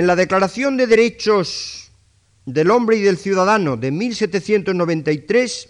[0.00, 1.92] En la Declaración de Derechos
[2.46, 5.68] del Hombre y del Ciudadano de 1793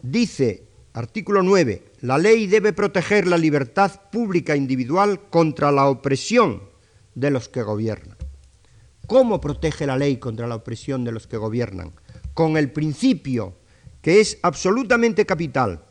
[0.00, 6.62] dice, artículo 9, la ley debe proteger la libertad pública individual contra la opresión
[7.14, 8.16] de los que gobiernan.
[9.06, 11.92] ¿Cómo protege la ley contra la opresión de los que gobiernan?
[12.32, 13.58] Con el principio
[14.00, 15.84] que es absolutamente capital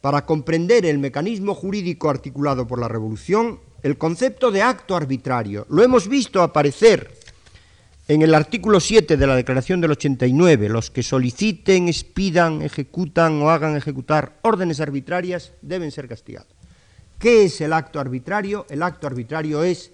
[0.00, 5.82] para comprender el mecanismo jurídico articulado por la Revolución el concepto de acto arbitrario lo
[5.82, 7.18] hemos visto aparecer
[8.06, 10.68] en el artículo 7 de la Declaración del 89.
[10.68, 16.52] Los que soliciten, expidan, ejecutan o hagan ejecutar órdenes arbitrarias deben ser castigados.
[17.18, 18.66] ¿Qué es el acto arbitrario?
[18.68, 19.92] El acto arbitrario es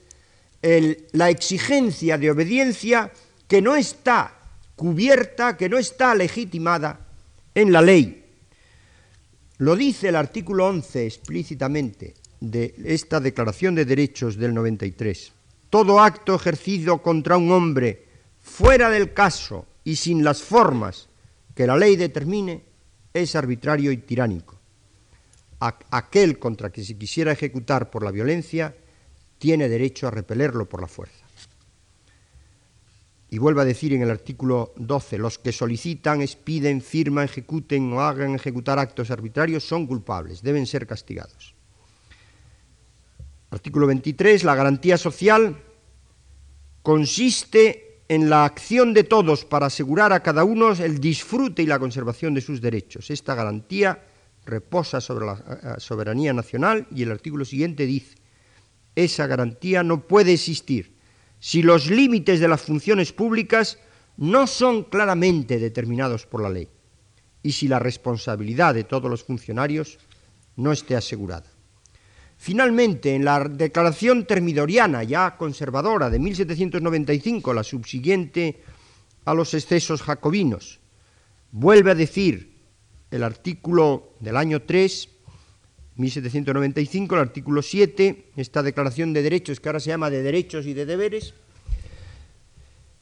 [1.12, 3.12] la exigencia de obediencia
[3.46, 4.34] que no está
[4.74, 7.00] cubierta, que no está legitimada
[7.54, 8.24] en la ley.
[9.58, 15.32] Lo dice el artículo 11 explícitamente de esta Declaración de Derechos del 93.
[15.70, 18.06] Todo acto ejercido contra un hombre
[18.40, 21.08] fuera del caso y sin las formas
[21.54, 22.62] que la ley determine
[23.12, 24.56] es arbitrario y tiránico.
[25.60, 28.74] Aquel contra que se quisiera ejecutar por la violencia
[29.38, 31.24] tiene derecho a repelerlo por la fuerza.
[33.30, 38.00] Y vuelve a decir en el artículo 12, los que solicitan, expiden, firman, ejecuten o
[38.00, 41.57] hagan ejecutar actos arbitrarios son culpables, deben ser castigados.
[43.50, 44.44] Artículo 23.
[44.44, 45.62] La garantía social
[46.82, 51.78] consiste en la acción de todos para asegurar a cada uno el disfrute y la
[51.78, 53.10] conservación de sus derechos.
[53.10, 54.02] Esta garantía
[54.44, 58.16] reposa sobre la eh, soberanía nacional y el artículo siguiente dice,
[58.96, 60.96] esa garantía no puede existir
[61.38, 63.78] si los límites de las funciones públicas
[64.16, 66.68] no son claramente determinados por la ley
[67.42, 69.98] y si la responsabilidad de todos los funcionarios
[70.56, 71.57] no esté asegurada.
[72.40, 78.62] Finalmente, en la declaración termidoriana, ya conservadora, de 1795, la subsiguiente
[79.24, 80.78] a los excesos jacobinos,
[81.50, 82.54] vuelve a decir
[83.10, 85.08] el artículo del año 3,
[85.96, 90.74] 1795, el artículo 7, esta declaración de derechos que ahora se llama de derechos y
[90.74, 91.34] de deberes,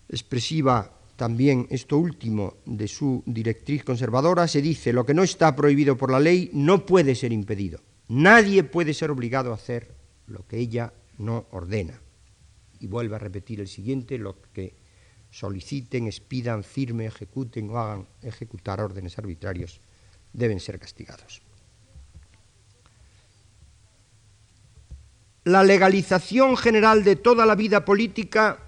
[0.09, 5.94] expresiva también esto último de su directriz conservadora, se dice, lo que no está prohibido
[5.99, 7.81] por la ley no puede ser impedido.
[8.09, 9.95] Nadie puede ser obligado a hacer
[10.27, 12.01] lo que ella no ordena.
[12.79, 14.75] Y vuelve a repetir el siguiente, lo que
[15.31, 19.81] soliciten, expidan, firmen, ejecuten o hagan ejecutar órdenes arbitrarios
[20.33, 21.42] deben ser castigados.
[25.45, 28.59] La legalización general de toda la vida política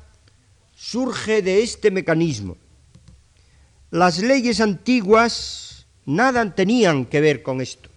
[0.75, 2.57] surge de este mecanismo.
[3.91, 7.88] Las leyes antiguas nada tenían que ver con esto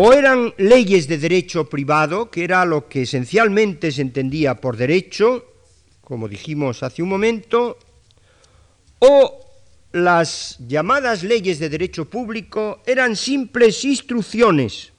[0.00, 5.44] o eran leyes de derecho privado, que era lo que esencialmente se entendía por derecho,
[6.02, 7.76] como dijimos hace un momento,
[9.00, 9.44] o
[9.90, 14.92] las llamadas leyes de derecho público eran simples instrucciones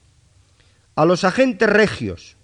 [0.96, 2.36] a los agentes regios,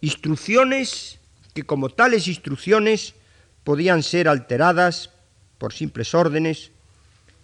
[0.00, 1.20] instrucciones
[1.54, 3.14] que como tales instrucciones
[3.62, 5.10] podían ser alteradas
[5.58, 6.72] por simples órdenes,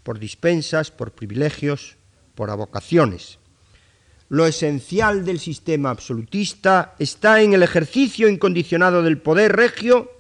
[0.02, 1.94] por dispensas, por privilegios,
[2.34, 3.38] por avocaciones.
[4.32, 10.10] Lo esencial del sistema absolutista está en el ejercicio incondicionado del poder regio,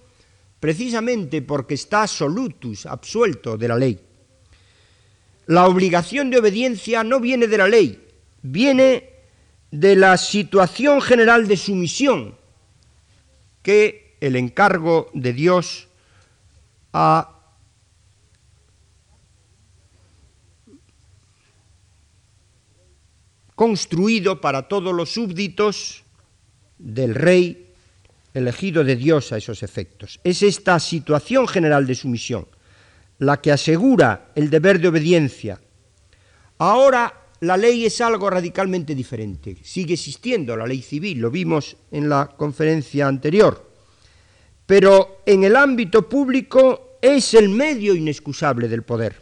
[0.60, 3.98] precisamente porque está absolutus, absuelto de la ley.
[5.46, 8.06] La obligación de obediencia no viene de la ley,
[8.42, 9.14] viene
[9.70, 12.36] de la situación general de sumisión
[13.62, 15.88] que el encargo de Dios
[16.92, 17.31] ha
[23.54, 26.04] construido para todos los súbditos
[26.78, 27.74] del rey
[28.34, 30.20] elegido de Dios a esos efectos.
[30.24, 32.46] Es esta situación general de sumisión
[33.18, 35.60] la que asegura el deber de obediencia.
[36.58, 39.56] Ahora la ley es algo radicalmente diferente.
[39.62, 43.70] Sigue existiendo la ley civil, lo vimos en la conferencia anterior.
[44.66, 49.21] Pero en el ámbito público es el medio inexcusable del poder.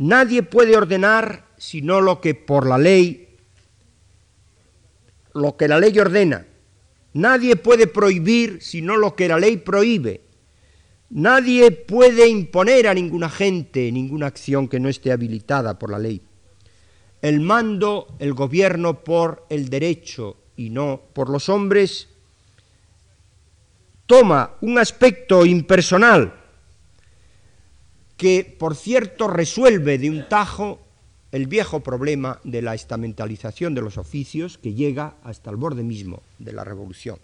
[0.00, 3.36] Nadie puede ordenar sino lo que por la ley,
[5.34, 6.46] lo que la ley ordena.
[7.12, 10.22] Nadie puede prohibir sino lo que la ley prohíbe.
[11.10, 16.22] Nadie puede imponer a ninguna gente ninguna acción que no esté habilitada por la ley.
[17.20, 22.08] El mando, el gobierno por el derecho y no por los hombres,
[24.06, 26.39] toma un aspecto impersonal
[28.20, 30.78] que, por cierto, resuelve de un tajo
[31.32, 36.22] el viejo problema de la estamentalización de los oficios que llega hasta el borde mismo
[36.38, 37.18] de la revolución.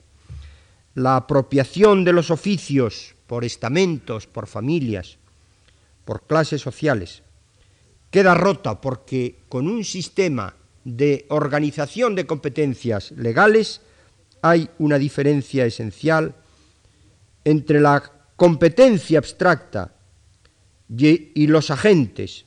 [0.95, 5.19] La apropiación de los oficios por estamentos, por familias,
[6.07, 7.23] por clases sociales,
[8.11, 13.83] queda rota porque con un sistema de organización de competencias legales
[14.41, 16.35] hay una diferencia esencial
[17.45, 18.03] entre la
[18.35, 19.93] competencia abstracta
[20.89, 22.45] y los agentes.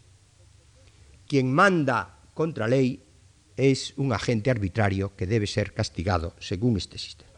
[1.28, 3.04] Quien manda contra ley
[3.56, 7.30] es un agente arbitrario que debe ser castigado según este sistema.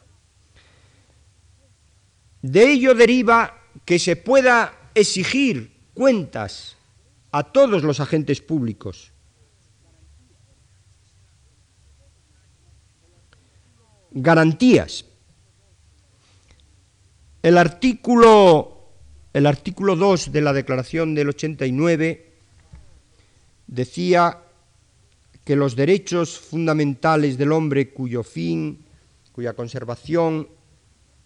[2.41, 6.76] De ello deriva que se pueda exigir cuentas
[7.32, 9.12] a todos los agentes públicos.
[14.12, 15.06] Garantías.
[17.41, 18.80] El artículo,
[19.34, 22.32] el artículo 2 de la Declaración del 89
[23.67, 24.39] decía
[25.45, 28.86] que los derechos fundamentales del hombre cuyo fin,
[29.32, 30.47] cuya conservación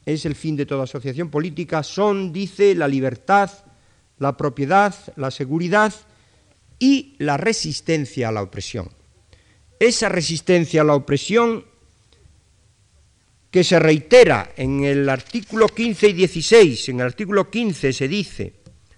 [0.06, 3.50] es el fin de toda asociación política, son, dice, la libertad,
[4.20, 5.94] la propiedad, la seguridad
[6.78, 8.90] y la resistencia a la opresión.
[9.80, 11.66] Esa resistencia a la opresión
[13.56, 18.52] que se reitera en el artículo 15 y 16, en el artículo 15 se dice,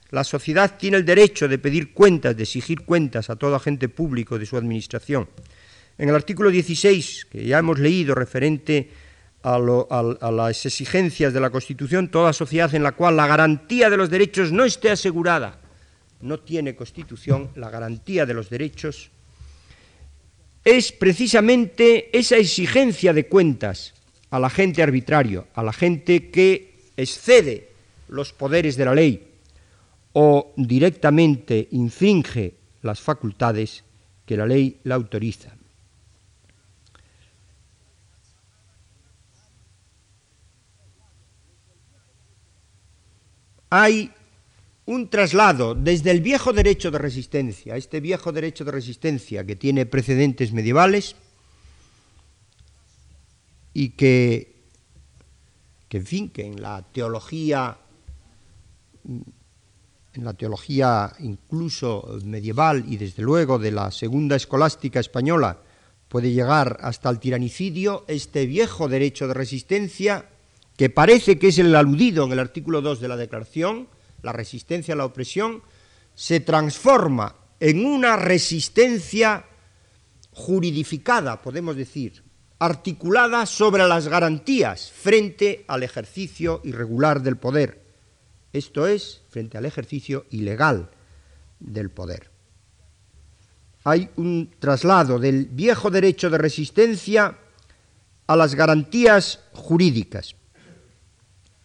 [0.10, 4.40] la sociedad tiene el derecho de pedir cuentas, de exigir cuentas a todo agente público
[4.40, 5.30] de su administración.
[6.00, 8.90] En el artículo 16, que ya hemos leído, referente
[9.44, 14.10] a, las exigencias de la Constitución, toda sociedad en la cual la garantía de los
[14.10, 15.62] derechos no esté asegurada,
[16.22, 19.12] no tiene Constitución, la garantía de los derechos,
[20.66, 23.94] es precisamente esa exigencia de cuentas
[24.30, 27.70] a la gente arbitrario, a la gente que excede
[28.10, 29.28] los poderes de la ley
[30.14, 33.84] o directamente infringe las facultades
[34.26, 35.58] que la ley la autoriza.
[43.70, 44.12] hay
[44.86, 49.86] un traslado desde el viejo derecho de resistencia, este viejo derecho de resistencia que tiene
[49.86, 51.16] precedentes medievales
[53.78, 54.56] y que,
[55.88, 57.78] que en fin, que en la teología,
[59.06, 65.60] en la teología incluso medieval y desde luego de la segunda escolástica española
[66.08, 70.28] puede llegar hasta el tiranicidio, este viejo derecho de resistencia
[70.76, 73.90] que parece que es el aludido en el artículo 2 de la Declaración,
[74.24, 75.62] la resistencia a la opresión,
[76.16, 79.46] se transforma en una resistencia
[80.32, 82.26] juridificada, podemos decir,
[82.60, 87.84] articulada sobre las garantías frente al ejercicio irregular del poder,
[88.54, 90.90] esto es, frente al ejercicio ilegal
[91.60, 92.32] del poder.
[93.84, 97.38] Hay un traslado del viejo derecho de resistencia
[98.26, 100.36] a las garantías jurídicas.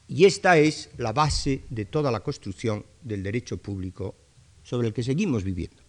[0.06, 4.14] Y esta es la base de toda la construcción del derecho público
[4.62, 5.81] sobre el que seguimos viviendo.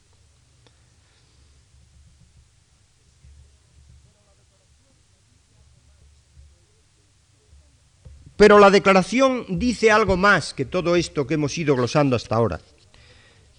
[8.44, 12.60] Pero la declaración dice algo más que todo esto que hemos ido glosando hasta ahora.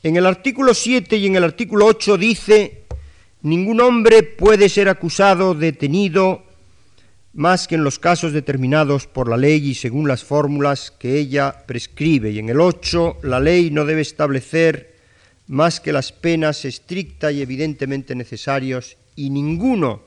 [0.02, 2.82] En el artículo 7 y en el artículo 8 dice,
[3.40, 6.42] ningún hombre puede ser acusado, detenido,
[7.32, 11.64] más que en los casos determinados por la ley y según las fórmulas que ella
[11.66, 12.32] prescribe.
[12.32, 14.96] Y en el 8, la ley no debe establecer
[15.46, 20.02] más que las penas estrictas y evidentemente necesarias, y ninguno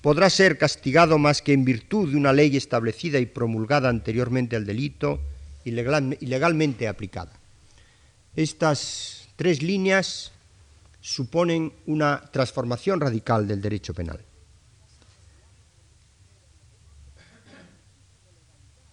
[0.00, 4.64] podrá ser castigado más que en virtud de una ley establecida y promulgada anteriormente al
[4.64, 5.20] delito
[5.64, 7.32] y legalmente aplicada.
[8.36, 10.32] Estas tres líneas
[11.00, 14.20] suponen una transformación radical del derecho penal.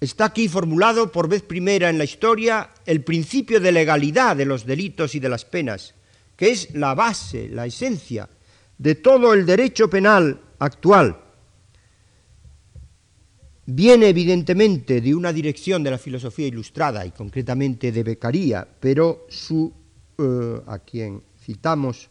[0.05, 4.65] está aquí formulado por vez primera en la historia el principio de legalidad de los
[4.65, 5.93] delitos y de las penas,
[6.37, 8.29] que es la base, la esencia
[8.77, 11.21] de todo el derecho penal actual,
[13.65, 19.73] viene evidentemente de una dirección de la filosofía ilustrada y concretamente de Beccaria, pero su,
[20.17, 22.09] eh, a quien citamos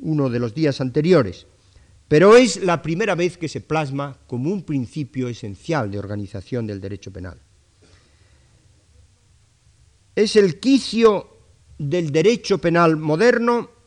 [0.00, 1.46] uno de los días anteriores,
[2.06, 6.80] pero es la primera vez que se plasma como un principio esencial de organización del
[6.80, 7.38] derecho penal.
[10.14, 11.28] Es el quicio
[11.78, 13.77] del derecho penal moderno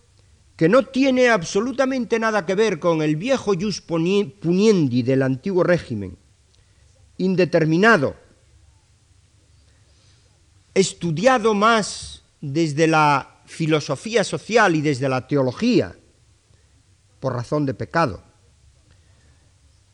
[0.62, 6.20] que no tiene absolutamente nada que ver con el viejo jus puniendi del antiguo régimen,
[7.18, 8.16] indeterminado,
[10.76, 15.96] estudiado más desde la filosofía social y desde la teología,
[17.20, 18.22] por razón de pecado,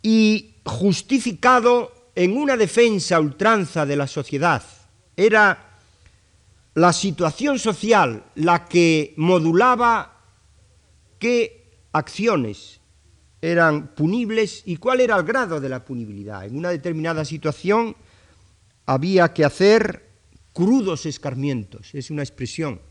[0.01, 4.63] y justificado en una defensa ultranza de la sociedad.
[5.15, 5.79] Era
[6.73, 10.16] la situación social la que modulaba
[11.19, 12.79] qué acciones
[13.41, 16.45] eran punibles y cuál era el grado de la punibilidad.
[16.45, 17.95] En una determinada situación
[18.85, 20.07] había que hacer
[20.53, 22.81] crudos escarmientos, es una expresión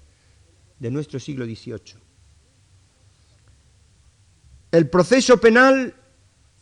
[0.78, 2.00] de nuestro siglo XVIII.
[4.70, 5.94] El proceso penal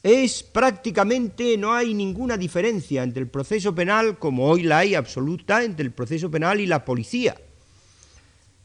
[0.03, 5.65] es prácticamente, no hay ninguna diferencia entre el proceso penal, como hoy la hay absoluta,
[5.65, 7.35] entre el proceso penal y la policía.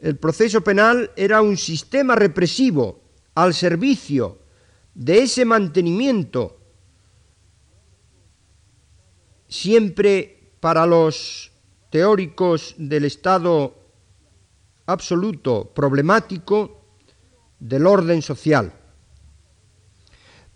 [0.02, 3.02] El proceso penal era un sistema represivo
[3.36, 4.40] al servicio
[4.94, 6.58] de ese mantenimiento
[9.48, 11.52] siempre para los
[11.90, 13.76] teóricos del Estado
[14.86, 16.82] absoluto problemático
[17.60, 18.74] del orden social.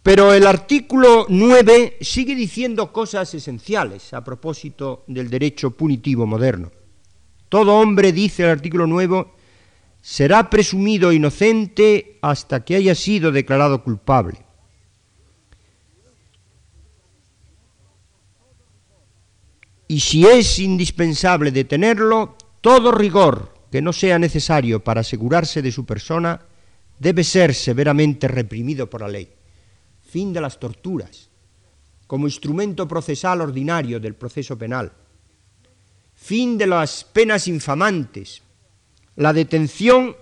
[0.02, 6.72] Pero el artículo 9 sigue diciendo cosas esenciales a propósito del derecho punitivo moderno.
[7.54, 9.28] Todo hombre, dice el artículo 9,
[10.02, 14.44] será presumido inocente hasta que haya sido declarado culpable.
[19.88, 25.86] Y si es indispensable detenerlo, todo rigor que no sea necesario para asegurarse de su
[25.86, 26.42] persona
[26.98, 29.32] debe ser severamente reprimido por la ley.
[30.02, 31.30] Fin de las torturas,
[32.08, 34.92] como instrumento procesal ordinario del proceso penal.
[36.24, 38.42] Fin de las penas infamantes,
[39.18, 40.16] la detención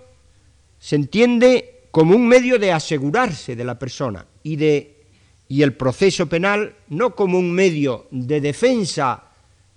[0.80, 4.58] se entiende como un medio de asegurarse de la persona y,
[5.62, 9.26] el proceso penal no como un medio de defensa.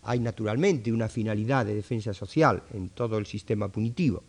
[0.05, 4.23] Hay naturalmente una finalidad de defensa social en todo el sistema punitivo,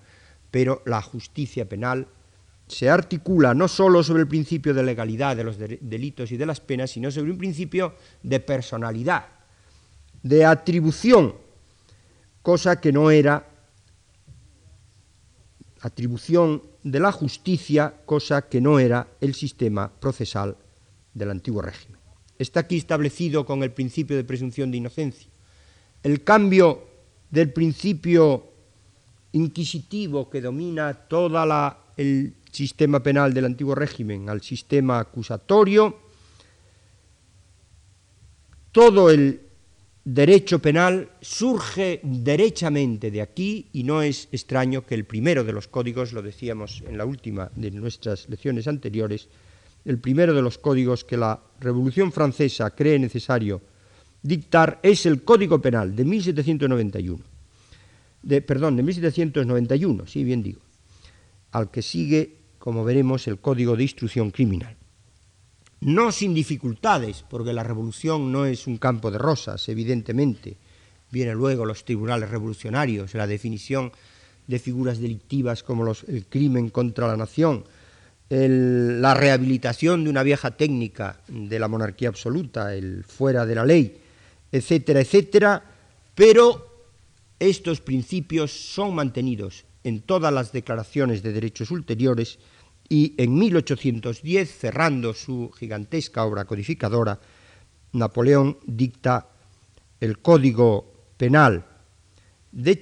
[0.52, 2.06] pero la justicia penal
[2.68, 6.60] se articula no sólo sobre el principio de legalidad de los delitos y de las
[6.60, 9.28] penas, sino sobre un principio de personalidad,
[10.24, 11.45] de atribución,
[12.46, 13.44] cosa que no era
[15.82, 20.56] atribución de la justicia, cosa que no era el sistema procesal
[21.12, 22.00] del antiguo régimen.
[22.38, 25.28] Está aquí establecido con el principio de presunción de inocencia.
[26.04, 26.86] El cambio
[27.32, 28.46] del principio
[29.32, 31.44] inquisitivo que domina todo
[31.98, 35.98] el sistema penal del antiguo régimen al sistema acusatorio,
[38.72, 39.45] todo el
[40.06, 45.68] derecho penal surge derechamente de aquí y no es extraño que el primero de los
[45.68, 49.28] códigos, lo decíamos en la última de nuestras lecciones anteriores,
[49.84, 53.62] el primero de los códigos que la Revolución Francesa cree necesario
[54.22, 57.24] dictar es el Código Penal de 1791.
[58.22, 60.62] De, perdón, de 1791, sí, bien digo,
[61.52, 64.76] al que sigue, como veremos, el Código de Instrucción Criminal
[65.82, 70.58] no sin dificultades, porque la revolución no es un campo de rosas, evidentemente.
[71.12, 73.92] Vienen luego los tribunales revolucionarios, la definición
[74.48, 77.66] de figuras delictivas como el crimen contra la nación,
[78.30, 83.98] la rehabilitación de una vieja técnica de la monarquía absoluta, el fuera de la ley,
[84.52, 85.64] etcétera, etcétera,
[86.16, 86.86] pero
[87.40, 92.40] estos principios son mantenidos en todas las declaraciones de derechos ulteriores
[92.88, 97.20] y en 1810, cerrando su gigantesca obra codificadora,
[97.94, 99.28] Napoleón dicta
[100.00, 101.66] el Código Penal
[102.56, 102.80] de,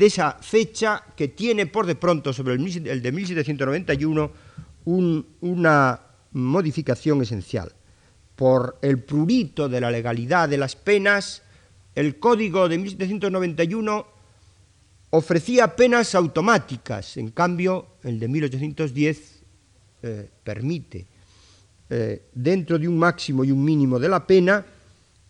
[0.00, 4.30] esa fecha que tiene por de pronto sobre el, de 1791
[4.84, 6.00] una
[6.32, 7.72] modificación esencial.
[8.36, 11.42] Por el prurito de la legalidad de las penas,
[11.94, 14.06] el Código de 1791
[15.10, 19.35] ofrecía penas automáticas, en cambio el de 1810
[20.02, 21.06] eh, permite,
[21.88, 24.64] eh, dentro de un máximo y un mínimo de la pena,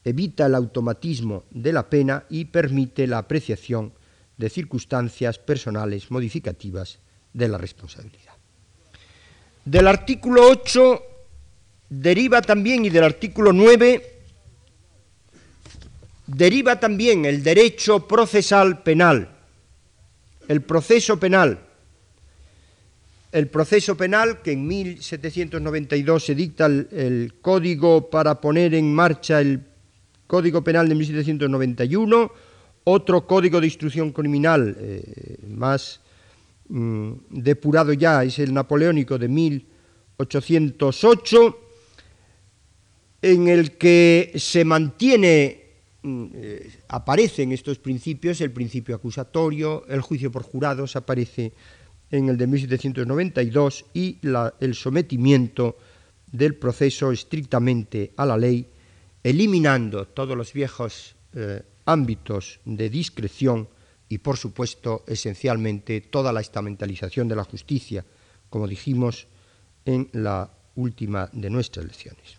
[0.04, 3.92] evita el automatismo de la pena y permite la apreciación
[4.36, 6.98] de circunstancias personales modificativas
[7.32, 8.34] de la responsabilidad.
[9.64, 11.02] Del artículo 8
[11.88, 14.20] deriva también, y del artículo 9,
[16.26, 19.28] deriva también el derecho procesal penal,
[20.48, 21.65] el proceso penal.
[23.36, 29.60] El proceso penal, que en 1792 se dicta el, código para poner en marcha el
[30.26, 32.32] Código Penal de 1791,
[32.84, 36.00] otro código de instrucción criminal eh, más
[36.70, 41.58] mm, depurado ya es el napoleónico de 1808,
[43.20, 45.66] en el que se mantiene
[46.06, 51.52] Mm, eh, aparecen estos principios, el principio acusatorio, el juicio por jurados aparece
[52.10, 54.18] en el de 1792 y
[54.60, 55.76] el sometimiento
[56.30, 58.68] del proceso estrictamente a la ley,
[59.22, 63.68] eliminando todos los viejos eh, ámbitos de discreción
[64.08, 68.04] y, por supuesto, esencialmente toda la estamentalización de la justicia,
[68.48, 69.26] como dijimos
[69.84, 72.38] en la última de nuestras lecciones.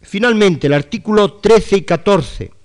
[0.00, 2.59] Finalmente, el artículo 13 y 14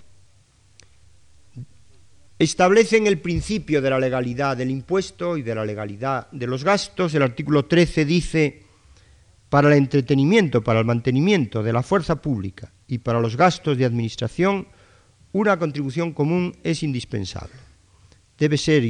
[2.38, 7.14] establecen el principio de la legalidad del impuesto y de la legalidad de los gastos.
[7.14, 8.62] El artículo 13 dice,
[9.48, 13.84] para el entretenimiento, para el mantenimiento de la fuerza pública y para los gastos de
[13.84, 14.66] administración,
[15.32, 17.54] una contribución común es indispensable.
[18.38, 18.82] Debe ser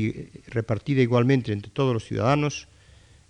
[0.49, 2.69] repartida igualmente entre todos los ciudadanos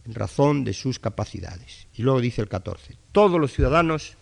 [0.06, 1.88] en razón de sus capacidades.
[1.94, 4.16] Y luego dice el 14, todos los ciudadanos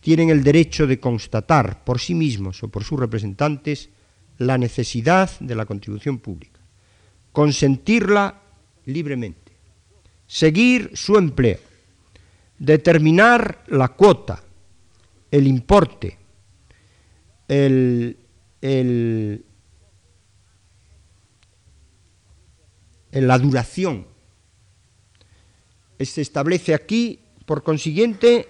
[0.00, 3.90] tienen el derecho de constatar por sí mismos o por sus representantes
[4.38, 6.60] la necesidad de la contribución pública,
[7.32, 8.42] consentirla
[8.84, 9.52] libremente,
[10.26, 11.58] seguir su empleo,
[12.58, 14.42] determinar la cuota,
[15.30, 16.18] el importe,
[17.48, 18.16] el,
[23.12, 24.06] la duración.
[25.98, 28.48] Se establece aquí, por consiguiente,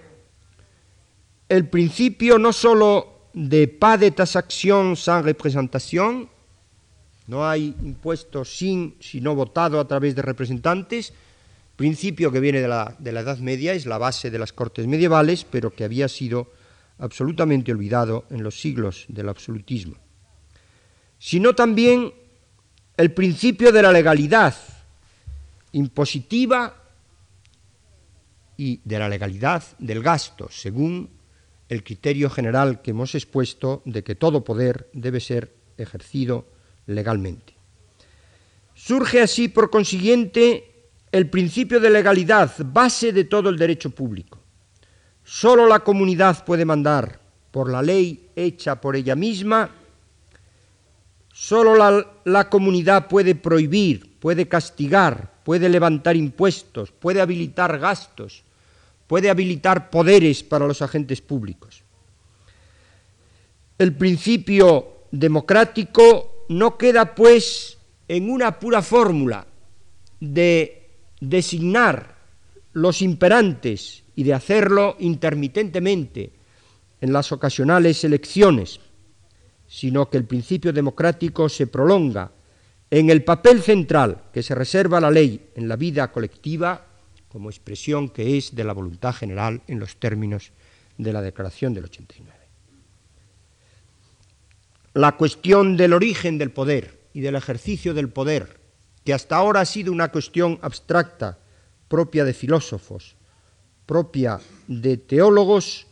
[1.49, 6.25] el principio no solo de pas de taxación sans representación,
[7.29, 11.13] no hay impuestos sin, sino votado a través de representantes,
[11.75, 14.87] principio que viene de la, de la Edad Media, es la base de las cortes
[14.87, 16.51] medievales, pero que había sido
[16.97, 19.93] absolutamente olvidado en los siglos del absolutismo,
[21.19, 22.11] sino también
[22.97, 24.55] el principio de la legalidad
[25.73, 26.73] impositiva
[28.57, 31.16] y de la legalidad del gasto, según
[31.69, 36.45] el criterio general que hemos expuesto de que todo poder debe ser ejercido
[36.85, 37.55] legalmente.
[38.73, 44.39] Surge así, por consiguiente, el principio de legalidad, base de todo el derecho público.
[45.23, 47.19] Solo la comunidad puede mandar
[47.51, 49.69] por la ley hecha por ella misma,
[51.33, 58.43] solo la, la comunidad puede prohibir, puede castigar, puede levantar impuestos, puede habilitar gastos,
[59.07, 61.83] puede habilitar poderes para los agentes públicos.
[63.77, 67.77] El principio democrático no queda, pues,
[68.07, 69.45] en una pura fórmula
[70.19, 70.89] de
[71.19, 72.15] designar
[72.73, 76.31] los imperantes y de hacerlo intermitentemente
[77.01, 78.79] en las ocasionales elecciones,
[79.67, 82.31] sino que el principio democrático se prolonga
[82.89, 86.85] en el papel central que se reserva la ley en la vida colectiva
[87.29, 90.51] como expresión que es de la voluntad general en los términos
[90.97, 92.37] de la Declaración del 89.
[94.93, 98.59] La cuestión del origen del poder y del ejercicio del poder,
[99.03, 101.37] que hasta ahora ha sido una cuestión abstracta,
[101.87, 103.15] propia de filósofos,
[103.85, 105.87] propia de teólogos,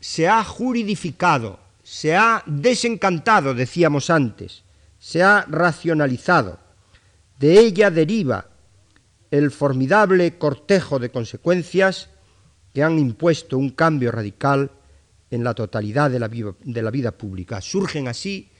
[0.00, 4.64] se ha juridificado, se ha desencantado, decíamos antes,
[4.98, 6.58] se ha racionalizado.
[7.38, 8.46] De ella deriva
[9.32, 12.10] el formidable cortejo de consecuencias
[12.74, 14.70] que han impuesto un cambio radical
[15.30, 17.62] en la totalidad de la, vida, pública.
[17.62, 18.50] Surgen así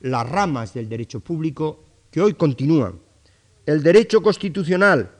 [0.00, 2.98] las ramas del derecho público que hoy continúan.
[3.66, 5.10] El derecho constitucional,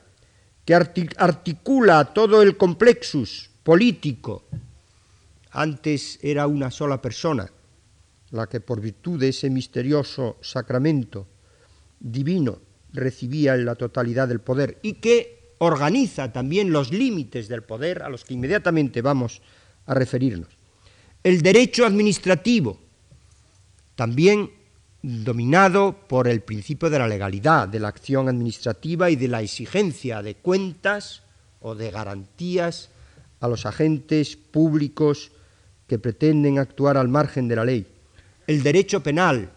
[0.64, 4.44] que articula todo el complexus político.
[5.50, 7.52] Antes era una sola persona,
[8.30, 11.26] la que por virtud de ese misterioso sacramento
[12.00, 18.08] divino recibía la totalidad del poder y que organiza también los límites del poder a
[18.08, 19.40] los que inmediatamente vamos
[19.86, 20.48] a referirnos.
[21.22, 22.78] El derecho administrativo,
[23.94, 24.50] también
[25.02, 30.22] dominado por el principio de la legalidad, de la acción administrativa y de la exigencia
[30.22, 31.22] de cuentas
[31.60, 32.90] o de garantías
[33.40, 35.32] a los agentes públicos
[35.86, 37.86] que pretenden actuar al margen de la ley.
[38.46, 39.50] El derecho penal,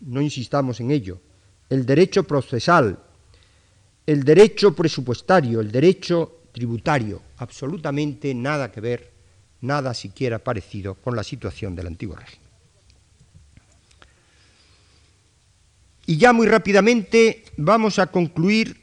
[0.00, 1.20] no insistamos en ello,
[1.70, 2.98] el derecho procesal,
[4.04, 9.12] el derecho presupuestario, el derecho tributario, absolutamente nada que ver,
[9.60, 12.50] nada siquiera parecido con la situación del antiguo régimen.
[16.06, 18.80] Y ya muy rápidamente vamos a concluir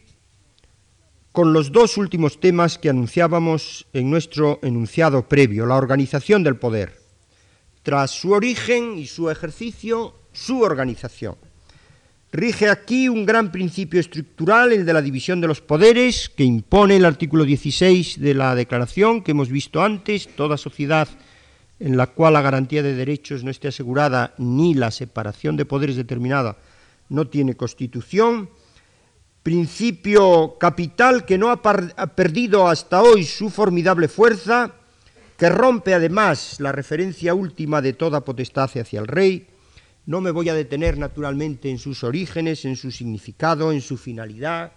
[1.34, 7.02] con los dos últimos temas que anunciábamos en nuestro enunciado previo, la organización del poder.
[7.84, 11.36] Tras su origen y su ejercicio, su organización.
[12.32, 16.98] Rige aquí un gran principio estructural, el de la división de los poderes, que impone
[16.98, 20.28] el artículo 16 de la Declaración que hemos visto antes.
[20.36, 21.08] Toda sociedad
[21.80, 25.96] en la cual la garantía de derechos no esté asegurada ni la separación de poderes
[25.96, 26.58] determinada
[27.08, 28.50] no tiene constitución.
[29.42, 34.74] Principio capital que no ha, ha perdido hasta hoy su formidable fuerza,
[35.38, 39.48] que rompe además la referencia última de toda potestad hacia el rey
[40.08, 44.72] no me voy a detener naturalmente en sus orígenes, en su significado, en su finalidad,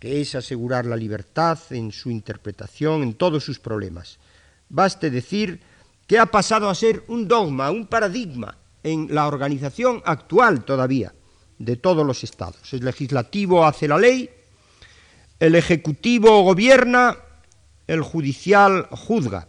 [0.00, 4.18] que es asegurar la libertad, en su interpretación, en todos sus problemas.
[4.68, 5.60] Baste decir
[6.08, 11.14] que ha pasado a ser un dogma, un paradigma en la organización actual todavía
[11.58, 12.72] de todos los estados.
[12.72, 14.28] El legislativo hace la ley,
[15.38, 17.16] el ejecutivo gobierna,
[17.86, 19.46] el judicial juzga.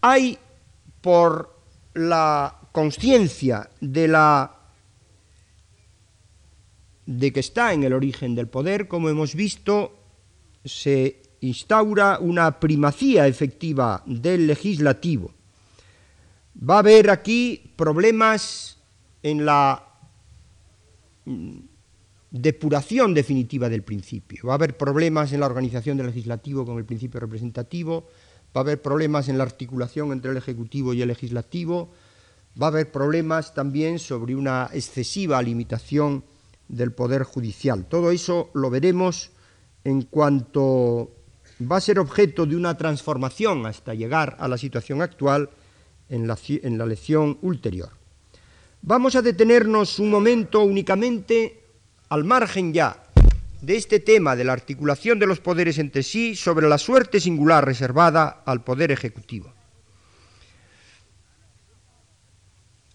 [0.00, 0.38] Hay
[1.02, 1.55] por
[1.96, 4.52] la conciencia de la
[7.06, 9.96] de que está en el origen del poder, como hemos visto,
[10.64, 15.32] se instaura una primacía efectiva del legislativo.
[16.58, 18.78] Va a haber aquí problemas
[19.22, 19.84] en la
[21.24, 21.58] mm,
[22.30, 24.48] depuración definitiva del principio.
[24.48, 28.08] Va a haber problemas en la organización del legislativo con el principio representativo,
[28.54, 31.90] va a haber problemas en la articulación entre el Ejecutivo y el Legislativo,
[32.60, 36.24] va a haber problemas también sobre una excesiva limitación
[36.68, 37.86] del Poder Judicial.
[37.86, 39.30] Todo eso lo veremos
[39.84, 41.10] en cuanto
[41.60, 45.50] va a ser objeto de una transformación hasta llegar a la situación actual
[46.08, 47.90] en la, en la lección ulterior.
[48.82, 51.62] Vamos a detenernos un momento únicamente
[52.08, 53.05] al margen ya
[53.60, 57.64] de este tema de la articulación de los poderes entre sí sobre la suerte singular
[57.64, 59.52] reservada al poder ejecutivo.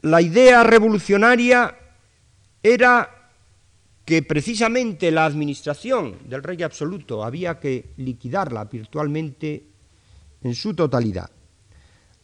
[0.01, 1.77] La idea revolucionaria
[2.63, 3.29] era
[4.05, 9.63] que precisamente la administración del rey absoluto había que liquidarla virtualmente
[10.43, 11.29] en su totalidad.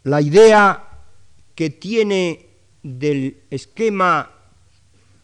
[0.03, 0.83] La idea
[1.53, 2.47] que tiene
[2.81, 4.31] del esquema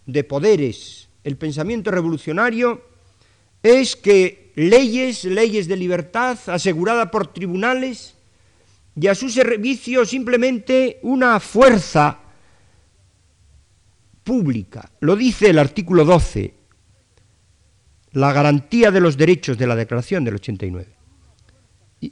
[0.05, 2.93] de poderes el pensamiento revolucionario
[3.64, 8.16] es que leyes, leyes de libertad asegurada por tribunales
[8.99, 12.20] y a su servicio simplemente una fuerza
[14.24, 14.91] pública.
[14.99, 16.53] Lo dice el artículo 12,
[18.11, 20.88] la garantía de los derechos de la Declaración del 89.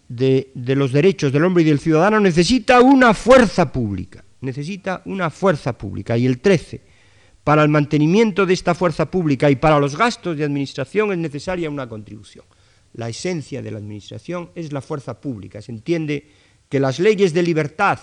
[0.08, 5.30] De, de los derechos del hombre y del ciudadano necesita una fuerza pública, necesita una
[5.30, 6.18] fuerza pública.
[6.18, 6.82] Y el 13,
[7.44, 11.70] para el mantenimiento de esta fuerza pública y para los gastos de administración es necesaria
[11.70, 12.46] una contribución.
[12.94, 15.62] La esencia de la administración es la fuerza pública.
[15.62, 16.30] Se entiende
[16.70, 18.00] que las leyes de libertad,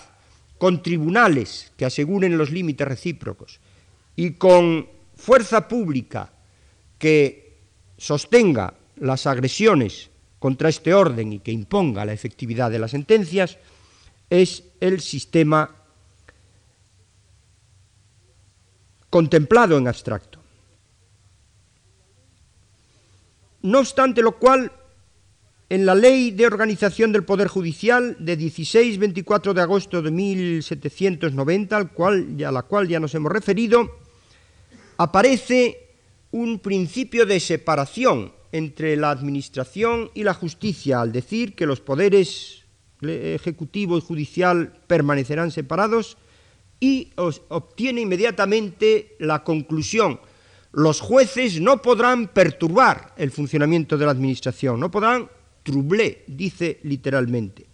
[0.57, 3.59] con tribunales que aseguren los límites recíprocos
[4.15, 6.33] y con fuerza pública
[6.97, 7.57] que
[7.97, 10.09] sostenga las agresiones
[10.39, 13.57] contra este orden y que imponga la efectividad de las sentencias,
[14.29, 15.78] es el sistema
[19.09, 20.39] contemplado en abstracto.
[23.61, 24.71] No obstante lo cual,
[25.69, 31.91] en la Ley de Organización del Poder Judicial de 16-24 de agosto de 1790, al
[31.91, 33.97] cual, a la cual ya nos hemos referido,
[34.97, 35.89] aparece
[36.31, 42.63] un principio de separación entre la administración y la justicia, al decir que los poderes
[43.01, 46.17] ejecutivo y judicial permanecerán separados
[46.79, 50.19] y obtiene inmediatamente la conclusión.
[50.71, 55.29] Los jueces no podrán perturbar el funcionamiento de la administración, no podrán
[55.63, 57.65] troubler, dice literalmente,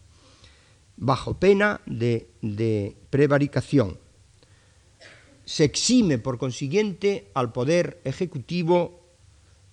[0.97, 3.99] bajo pena de, de prevaricación.
[5.43, 9.01] Se exime, por consiguiente, al Poder Ejecutivo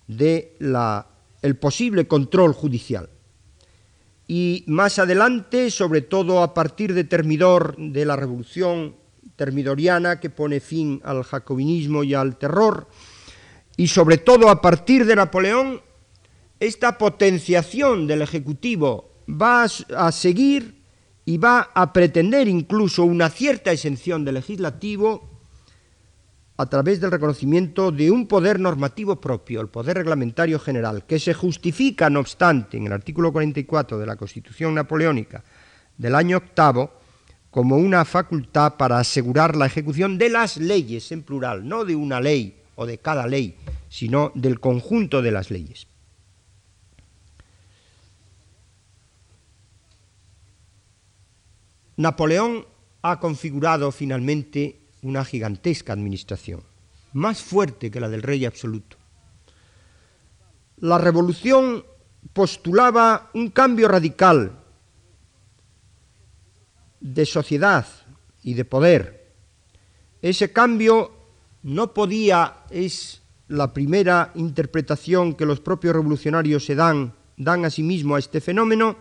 [0.07, 1.07] de la,
[1.41, 3.09] el posible control judicial.
[4.27, 8.95] Y más adelante, sobre todo a partir de Termidor de la Revolución
[9.35, 12.87] termidoriana que pone fin al jacobinismo y al terror,
[13.77, 15.81] y sobre todo a partir de Napoleón,
[16.59, 20.83] esta potenciación del Ejecutivo va a seguir
[21.25, 25.29] y va a pretender incluso una cierta exención del legislativo
[26.57, 31.33] a través del reconocimiento de un poder normativo propio, el poder reglamentario general, que se
[31.33, 35.43] justifica, no obstante, en el artículo 44 de la Constitución napoleónica
[35.97, 36.93] del año octavo,
[37.53, 42.19] como una facultad para asegurar la ejecución de las leyes en plural, no de una
[42.19, 43.55] ley o de cada ley,
[43.89, 45.85] sino del conjunto de las leyes.
[51.95, 52.65] Napoleón
[53.03, 56.63] ha configurado finalmente una gigantesca administración,
[57.13, 58.97] más fuerte que la del rey absoluto.
[60.77, 61.85] La revolución
[62.33, 64.62] postulaba un cambio radical
[67.03, 67.85] de sociedad
[68.41, 69.27] y de poder.
[70.21, 71.11] Ese cambio
[71.61, 77.83] no podía, es la primera interpretación que los propios revolucionarios se dan, dan a sí
[77.83, 78.95] mismo a este fenómeno,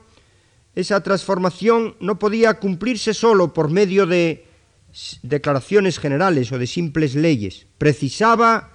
[0.75, 4.47] esa transformación no podía cumplirse solo por medio de
[5.23, 7.67] declaraciones generales o de simples leyes.
[7.79, 8.73] Precisaba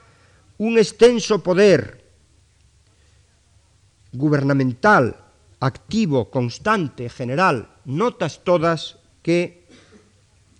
[0.57, 2.05] un extenso poder
[4.13, 5.17] gubernamental,
[5.59, 8.97] activo, constante, general, notas todas
[9.27, 9.67] que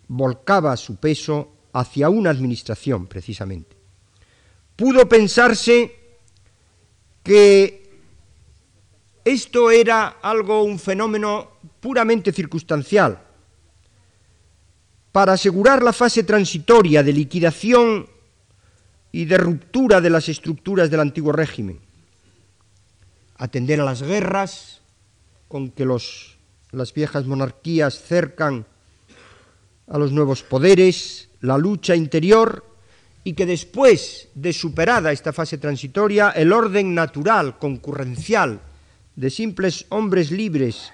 [0.10, 3.78] volcaba su peso hacia una administración, precisamente.
[4.76, 5.96] Pudo pensarse
[7.24, 7.90] que
[9.24, 13.24] esto era algo, un fenómeno puramente circunstancial.
[15.14, 18.06] Para asegurar la fase transitoria de liquidación
[19.14, 21.80] y de ruptura de las estructuras del antiguo régimen,
[23.38, 24.82] atender a las guerras
[25.48, 26.37] con que los,
[26.78, 28.66] las viejas monarquías cercan
[29.88, 32.64] a los nuevos poderes, la lucha interior
[33.24, 38.62] y que después de superada esta fase transitoria, el orden natural, concurrencial,
[39.16, 40.94] de simples hombres libres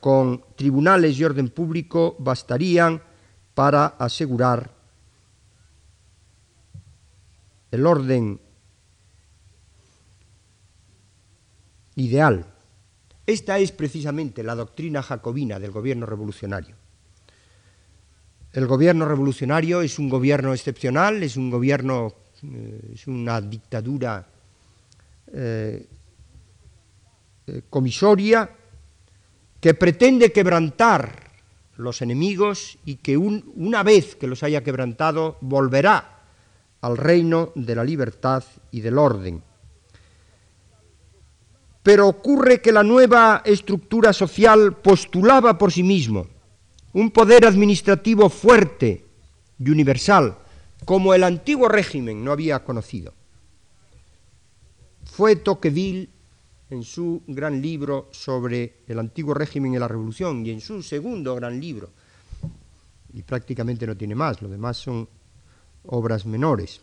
[0.00, 3.02] con tribunales y orden público bastarían
[3.54, 4.70] para asegurar
[7.72, 8.40] el orden
[11.96, 12.55] ideal.
[13.26, 16.76] Esta es precisamente la doctrina jacobina del gobierno revolucionario.
[18.52, 24.26] El gobierno revolucionario es un gobierno excepcional, es un gobierno, eh, es una dictadura
[25.32, 25.86] eh,
[27.46, 28.48] eh, comisoria
[29.60, 31.26] que pretende quebrantar
[31.76, 36.22] los enemigos y que una vez que los haya quebrantado volverá
[36.80, 39.42] al reino de la libertad y del orden.
[41.86, 46.26] Pero ocurre que la nueva estructura social postulaba por sí mismo
[46.94, 49.06] un poder administrativo fuerte
[49.56, 50.36] y universal,
[50.84, 53.14] como el antiguo régimen no había conocido.
[55.04, 56.08] Fue Tocqueville
[56.70, 61.36] en su gran libro sobre el antiguo régimen y la revolución y en su segundo
[61.36, 61.90] gran libro,
[63.14, 65.08] y prácticamente no tiene más, lo demás son
[65.84, 66.80] obras menores,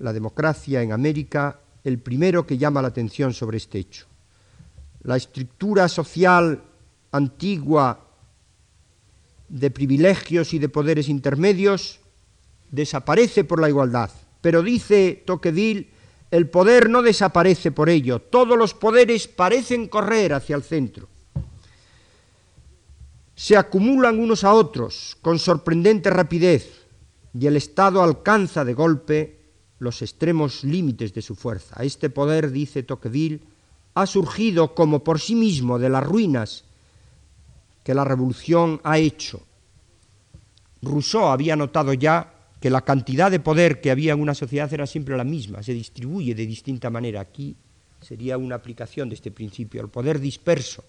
[0.00, 4.07] La democracia en América, el primero que llama la atención sobre este hecho.
[5.02, 6.62] La estructura social
[7.12, 8.06] antigua
[9.48, 12.00] de privilegios y de poderes intermedios
[12.70, 15.90] desaparece por la igualdad, pero dice Tocqueville
[16.30, 21.08] el poder no desaparece por ello, todos los poderes parecen correr hacia el centro.
[23.34, 26.86] Se acumulan unos a otros con sorprendente rapidez
[27.32, 29.38] y el Estado alcanza de golpe
[29.78, 31.82] los extremos límites de su fuerza.
[31.82, 33.40] Este poder, dice Tocqueville,
[34.00, 36.64] ha surgido como por sí mismo de las ruinas
[37.82, 39.42] que la revolución ha hecho.
[40.82, 44.86] Rousseau había notado ya que la cantidad de poder que había en una sociedad era
[44.86, 47.20] siempre la misma, se distribuye de distinta manera.
[47.20, 47.56] Aquí
[48.00, 49.80] sería una aplicación de este principio.
[49.80, 50.84] El poder disperso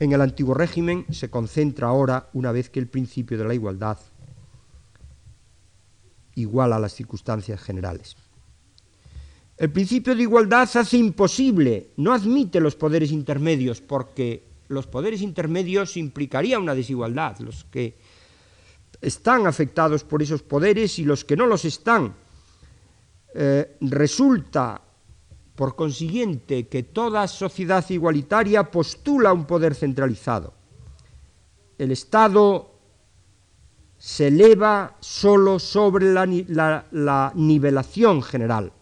[0.00, 3.98] en el antiguo régimen se concentra ahora una vez que el principio de la igualdad
[6.34, 8.16] iguala las circunstancias generales.
[9.56, 15.96] El principio de igualdad hace imposible, no admite los poderes intermedios, porque los poderes intermedios
[15.96, 17.38] implicaría una desigualdad.
[17.38, 17.96] Los que
[19.00, 22.14] están afectados por esos poderes y los que no los están.
[23.34, 24.80] Eh, resulta,
[25.54, 30.54] por consiguiente, que toda sociedad igualitaria postula un poder centralizado.
[31.78, 32.70] El Estado
[33.98, 38.72] se eleva solo sobre la, la nivelación general.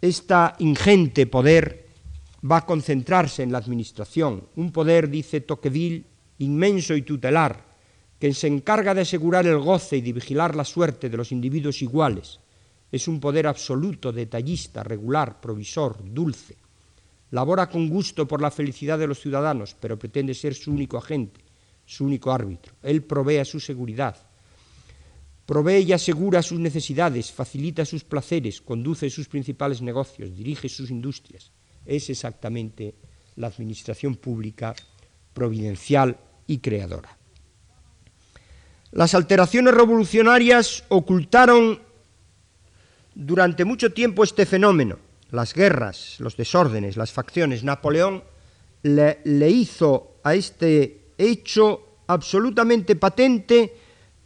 [0.00, 1.86] Este ingente poder
[2.44, 6.04] va a concentrarse en la administración, un poder, dice Tocqueville,
[6.38, 7.64] inmenso y tutelar,
[8.18, 11.80] que se encarga de asegurar el goce y de vigilar la suerte de los individuos
[11.80, 12.40] iguales.
[12.92, 16.56] Es un poder absoluto, detallista, regular, provisor, dulce.
[17.30, 21.40] Labora con gusto por la felicidad de los ciudadanos, pero pretende ser su único agente,
[21.86, 22.74] su único árbitro.
[22.82, 24.16] Él provee su seguridad.
[25.46, 31.52] Provee y asegura sus necesidades, facilita sus placeres, conduce sus principales negocios, dirige sus industrias.
[31.86, 32.96] Es exactamente
[33.36, 34.74] la administración pública
[35.32, 36.18] providencial
[36.48, 37.16] y creadora.
[38.90, 41.80] Las alteraciones revolucionarias ocultaron
[43.14, 44.98] durante mucho tiempo este fenómeno.
[45.30, 47.62] Las guerras, los desórdenes, las facciones.
[47.62, 48.24] Napoleón
[48.82, 53.74] le, le hizo a este hecho absolutamente patente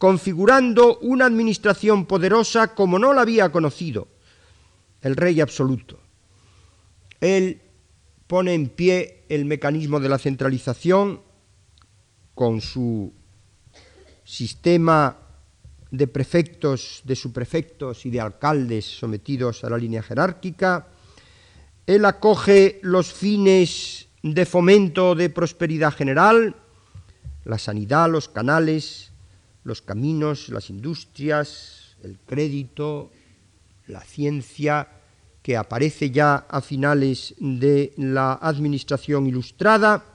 [0.01, 4.07] configurando una administración poderosa como no la había conocido
[5.03, 5.99] el rey absoluto.
[7.19, 7.61] Él
[8.25, 11.21] pone en pie el mecanismo de la centralización
[12.33, 13.13] con su
[14.23, 15.17] sistema
[15.91, 20.87] de prefectos, de subprefectos y de alcaldes sometidos a la línea jerárquica.
[21.85, 26.55] Él acoge los fines de fomento de prosperidad general,
[27.45, 29.10] la sanidad, los canales,
[29.63, 33.11] los caminos, las industrias, el crédito,
[33.87, 34.87] la ciencia,
[35.41, 40.05] que aparece ya a finales de la Administración Ilustrada.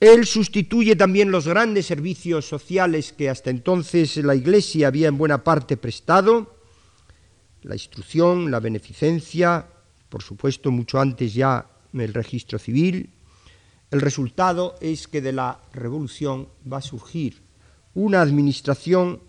[0.00, 5.42] Él sustituye también los grandes servicios sociales que hasta entonces la Iglesia había en buena
[5.42, 6.56] parte prestado,
[7.62, 9.66] la instrucción, la beneficencia,
[10.08, 13.10] por supuesto mucho antes ya el registro civil,
[13.90, 17.42] el resultado es que de la revolución va a surgir
[17.94, 19.20] una administración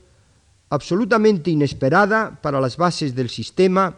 [0.69, 3.97] absolutamente inesperada para las bases del sistema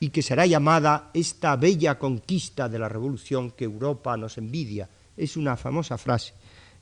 [0.00, 4.88] y que será llamada esta bella conquista de la revolución que Europa nos envidia.
[5.16, 6.34] Es una famosa frase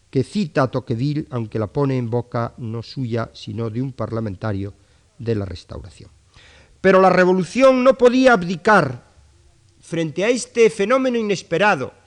[0.08, 4.74] que cita a Tocqueville, aunque la pone en boca no suya, sino de un parlamentario
[5.18, 6.10] de la restauración.
[6.80, 9.04] Pero la revolución no podía abdicar
[9.80, 12.01] frente a este fenómeno inesperado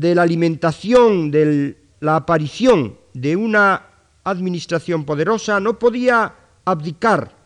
[0.00, 3.86] de la alimentación, de la aparición de una
[4.24, 6.34] administración poderosa, no podía
[6.64, 7.44] abdicar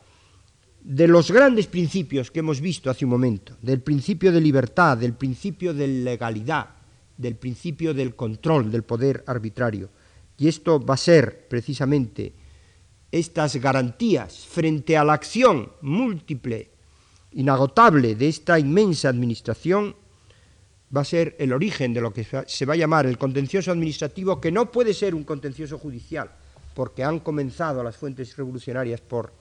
[0.80, 5.12] de los grandes principios que hemos visto hace un momento, del principio de libertad, del
[5.12, 6.70] principio de legalidad,
[7.18, 9.90] del principio del control del poder arbitrario.
[10.38, 12.32] Y esto va a ser precisamente
[13.12, 16.70] estas garantías frente a la acción múltiple,
[17.32, 19.94] inagotable de esta inmensa administración,
[20.94, 24.40] va a ser el origen de lo que se va a llamar el contencioso administrativo,
[24.40, 26.30] que no puede ser un contencioso judicial,
[26.74, 29.32] porque han comenzado las fuentes revolucionarias por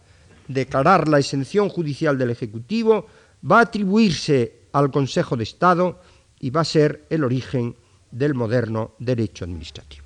[0.48, 3.08] declarar la exención judicial del Ejecutivo,
[3.50, 6.02] va a atribuirse al Consejo de Estado
[6.40, 7.76] y va a ser el origen
[8.12, 10.06] del moderno derecho administrativo.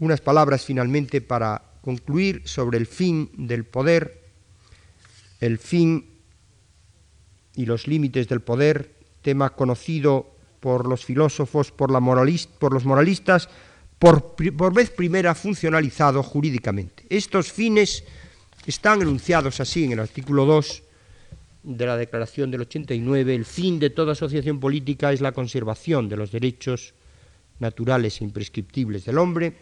[0.00, 4.22] Unas palabras finalmente para concluir sobre el fin del poder,
[5.40, 6.18] el fin
[7.54, 8.97] y los límites del poder
[9.28, 10.24] tema conocido
[10.58, 13.48] por los filósofos, por, los moralistas,
[13.98, 17.04] por, por vez primera funcionalizado jurídicamente.
[17.10, 18.04] Estos fines
[18.64, 20.82] están enunciados así en el artículo 2
[21.62, 23.34] de la Declaración del 89.
[23.34, 26.94] El fin de toda asociación política es la conservación de los derechos
[27.58, 29.52] naturales e imprescriptibles del hombre,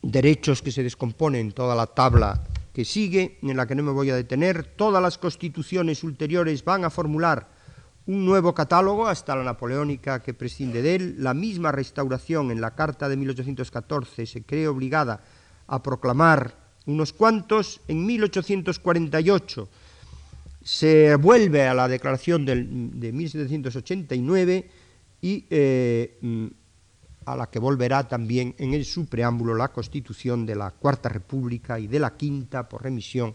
[0.00, 3.92] derechos que se descomponen en toda la tabla que sigue, en la que no me
[3.92, 7.48] voy a detener, todas las constituciones ulteriores van a formular
[8.06, 12.74] un nuevo catálogo hasta la napoleónica que prescinde de él, la misma restauración en la
[12.74, 15.22] Carta de 1814 se cree obligada
[15.66, 16.56] a proclamar
[16.86, 19.68] unos cuantos, en 1848
[20.64, 24.70] se vuelve a la declaración de 1789
[25.20, 25.44] y
[27.24, 31.86] a la que volverá también en su preámbulo la constitución de la Cuarta República y
[31.86, 33.34] de la Quinta, por remisión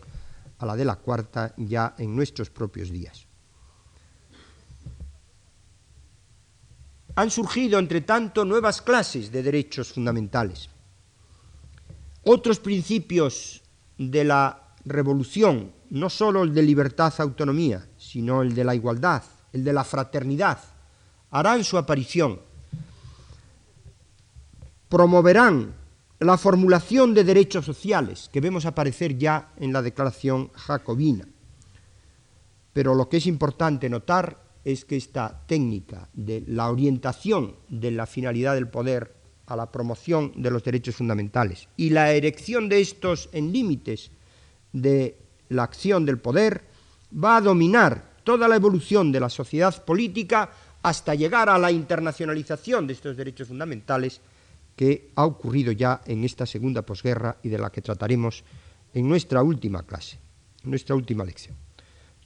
[0.60, 3.26] a la de la Cuarta ya en nuestros propios días.
[7.16, 10.70] Han surgido, entre tanto, nuevas clases de derechos fundamentales.
[12.24, 13.64] Otros principios
[13.98, 19.74] de la revolución, no solo el de libertad-autonomía, sino el de la igualdad, el de
[19.74, 20.60] la fraternidad,
[21.32, 22.40] harán su aparición
[24.90, 25.76] promoverán
[26.20, 31.28] la formulación de derechos sociales que vemos aparecer ya en la Declaración Jacobina.
[32.74, 38.06] Pero lo que es importante notar es que esta técnica de la orientación de la
[38.06, 39.16] finalidad del poder
[39.46, 44.12] a la promoción de los derechos fundamentales y la erección de estos en límites
[44.74, 45.18] de
[45.50, 46.66] la acción del poder
[47.12, 52.88] va a dominar toda la evolución de la sociedad política hasta llegar a la internacionalización
[52.88, 54.20] de estos derechos fundamentales
[54.78, 58.46] que ha ocurrido ya en esta segunda posguerra y de la que trataremos
[58.94, 60.20] en nuestra última clase,
[60.64, 61.58] en nuestra última lección.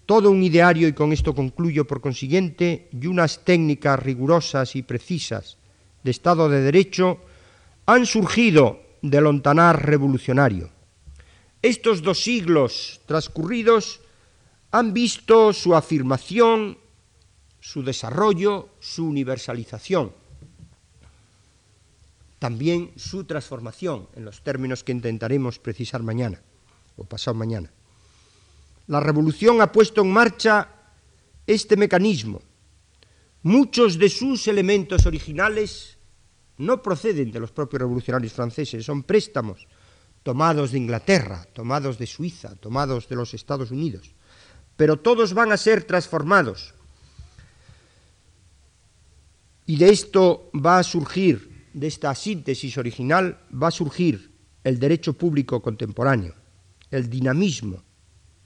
[0.06, 5.58] Todo un ideario, y con esto concluyo por consiguiente, y unas técnicas rigurosas y precisas
[6.04, 7.20] de Estado de Derecho
[7.86, 10.70] han surgido del ontanar revolucionario.
[11.62, 14.02] Estos dos siglos transcurridos
[14.72, 16.78] han visto su afirmación,
[17.62, 20.12] su desarrollo, su universalización,
[22.42, 26.42] también su transformación, en los términos que intentaremos precisar mañana
[26.98, 27.70] o pasado mañana.
[28.88, 30.68] La revolución ha puesto en marcha
[31.46, 32.42] este mecanismo.
[33.44, 36.00] Muchos de sus elementos originales
[36.58, 39.68] no proceden de los propios revolucionarios franceses, son préstamos
[40.24, 44.16] tomados de Inglaterra, tomados de Suiza, tomados de los Estados Unidos,
[44.76, 46.74] pero todos van a ser transformados.
[49.68, 54.32] Y de esto va a surgir, de esta síntesis original, va a surgir
[54.64, 56.36] el derecho público contemporáneo,
[56.90, 57.84] el dinamismo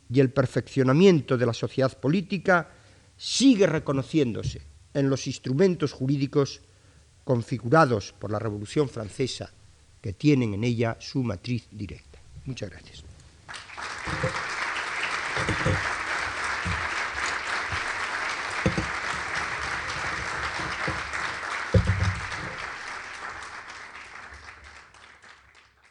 [0.09, 2.69] y el perfeccionamiento de la sociedad política
[3.17, 4.61] sigue reconociéndose
[4.93, 6.61] en los instrumentos jurídicos
[7.23, 9.51] configurados por la Revolución Francesa
[10.01, 12.19] que tienen en ella su matriz directa.
[12.45, 13.03] Muchas gracias.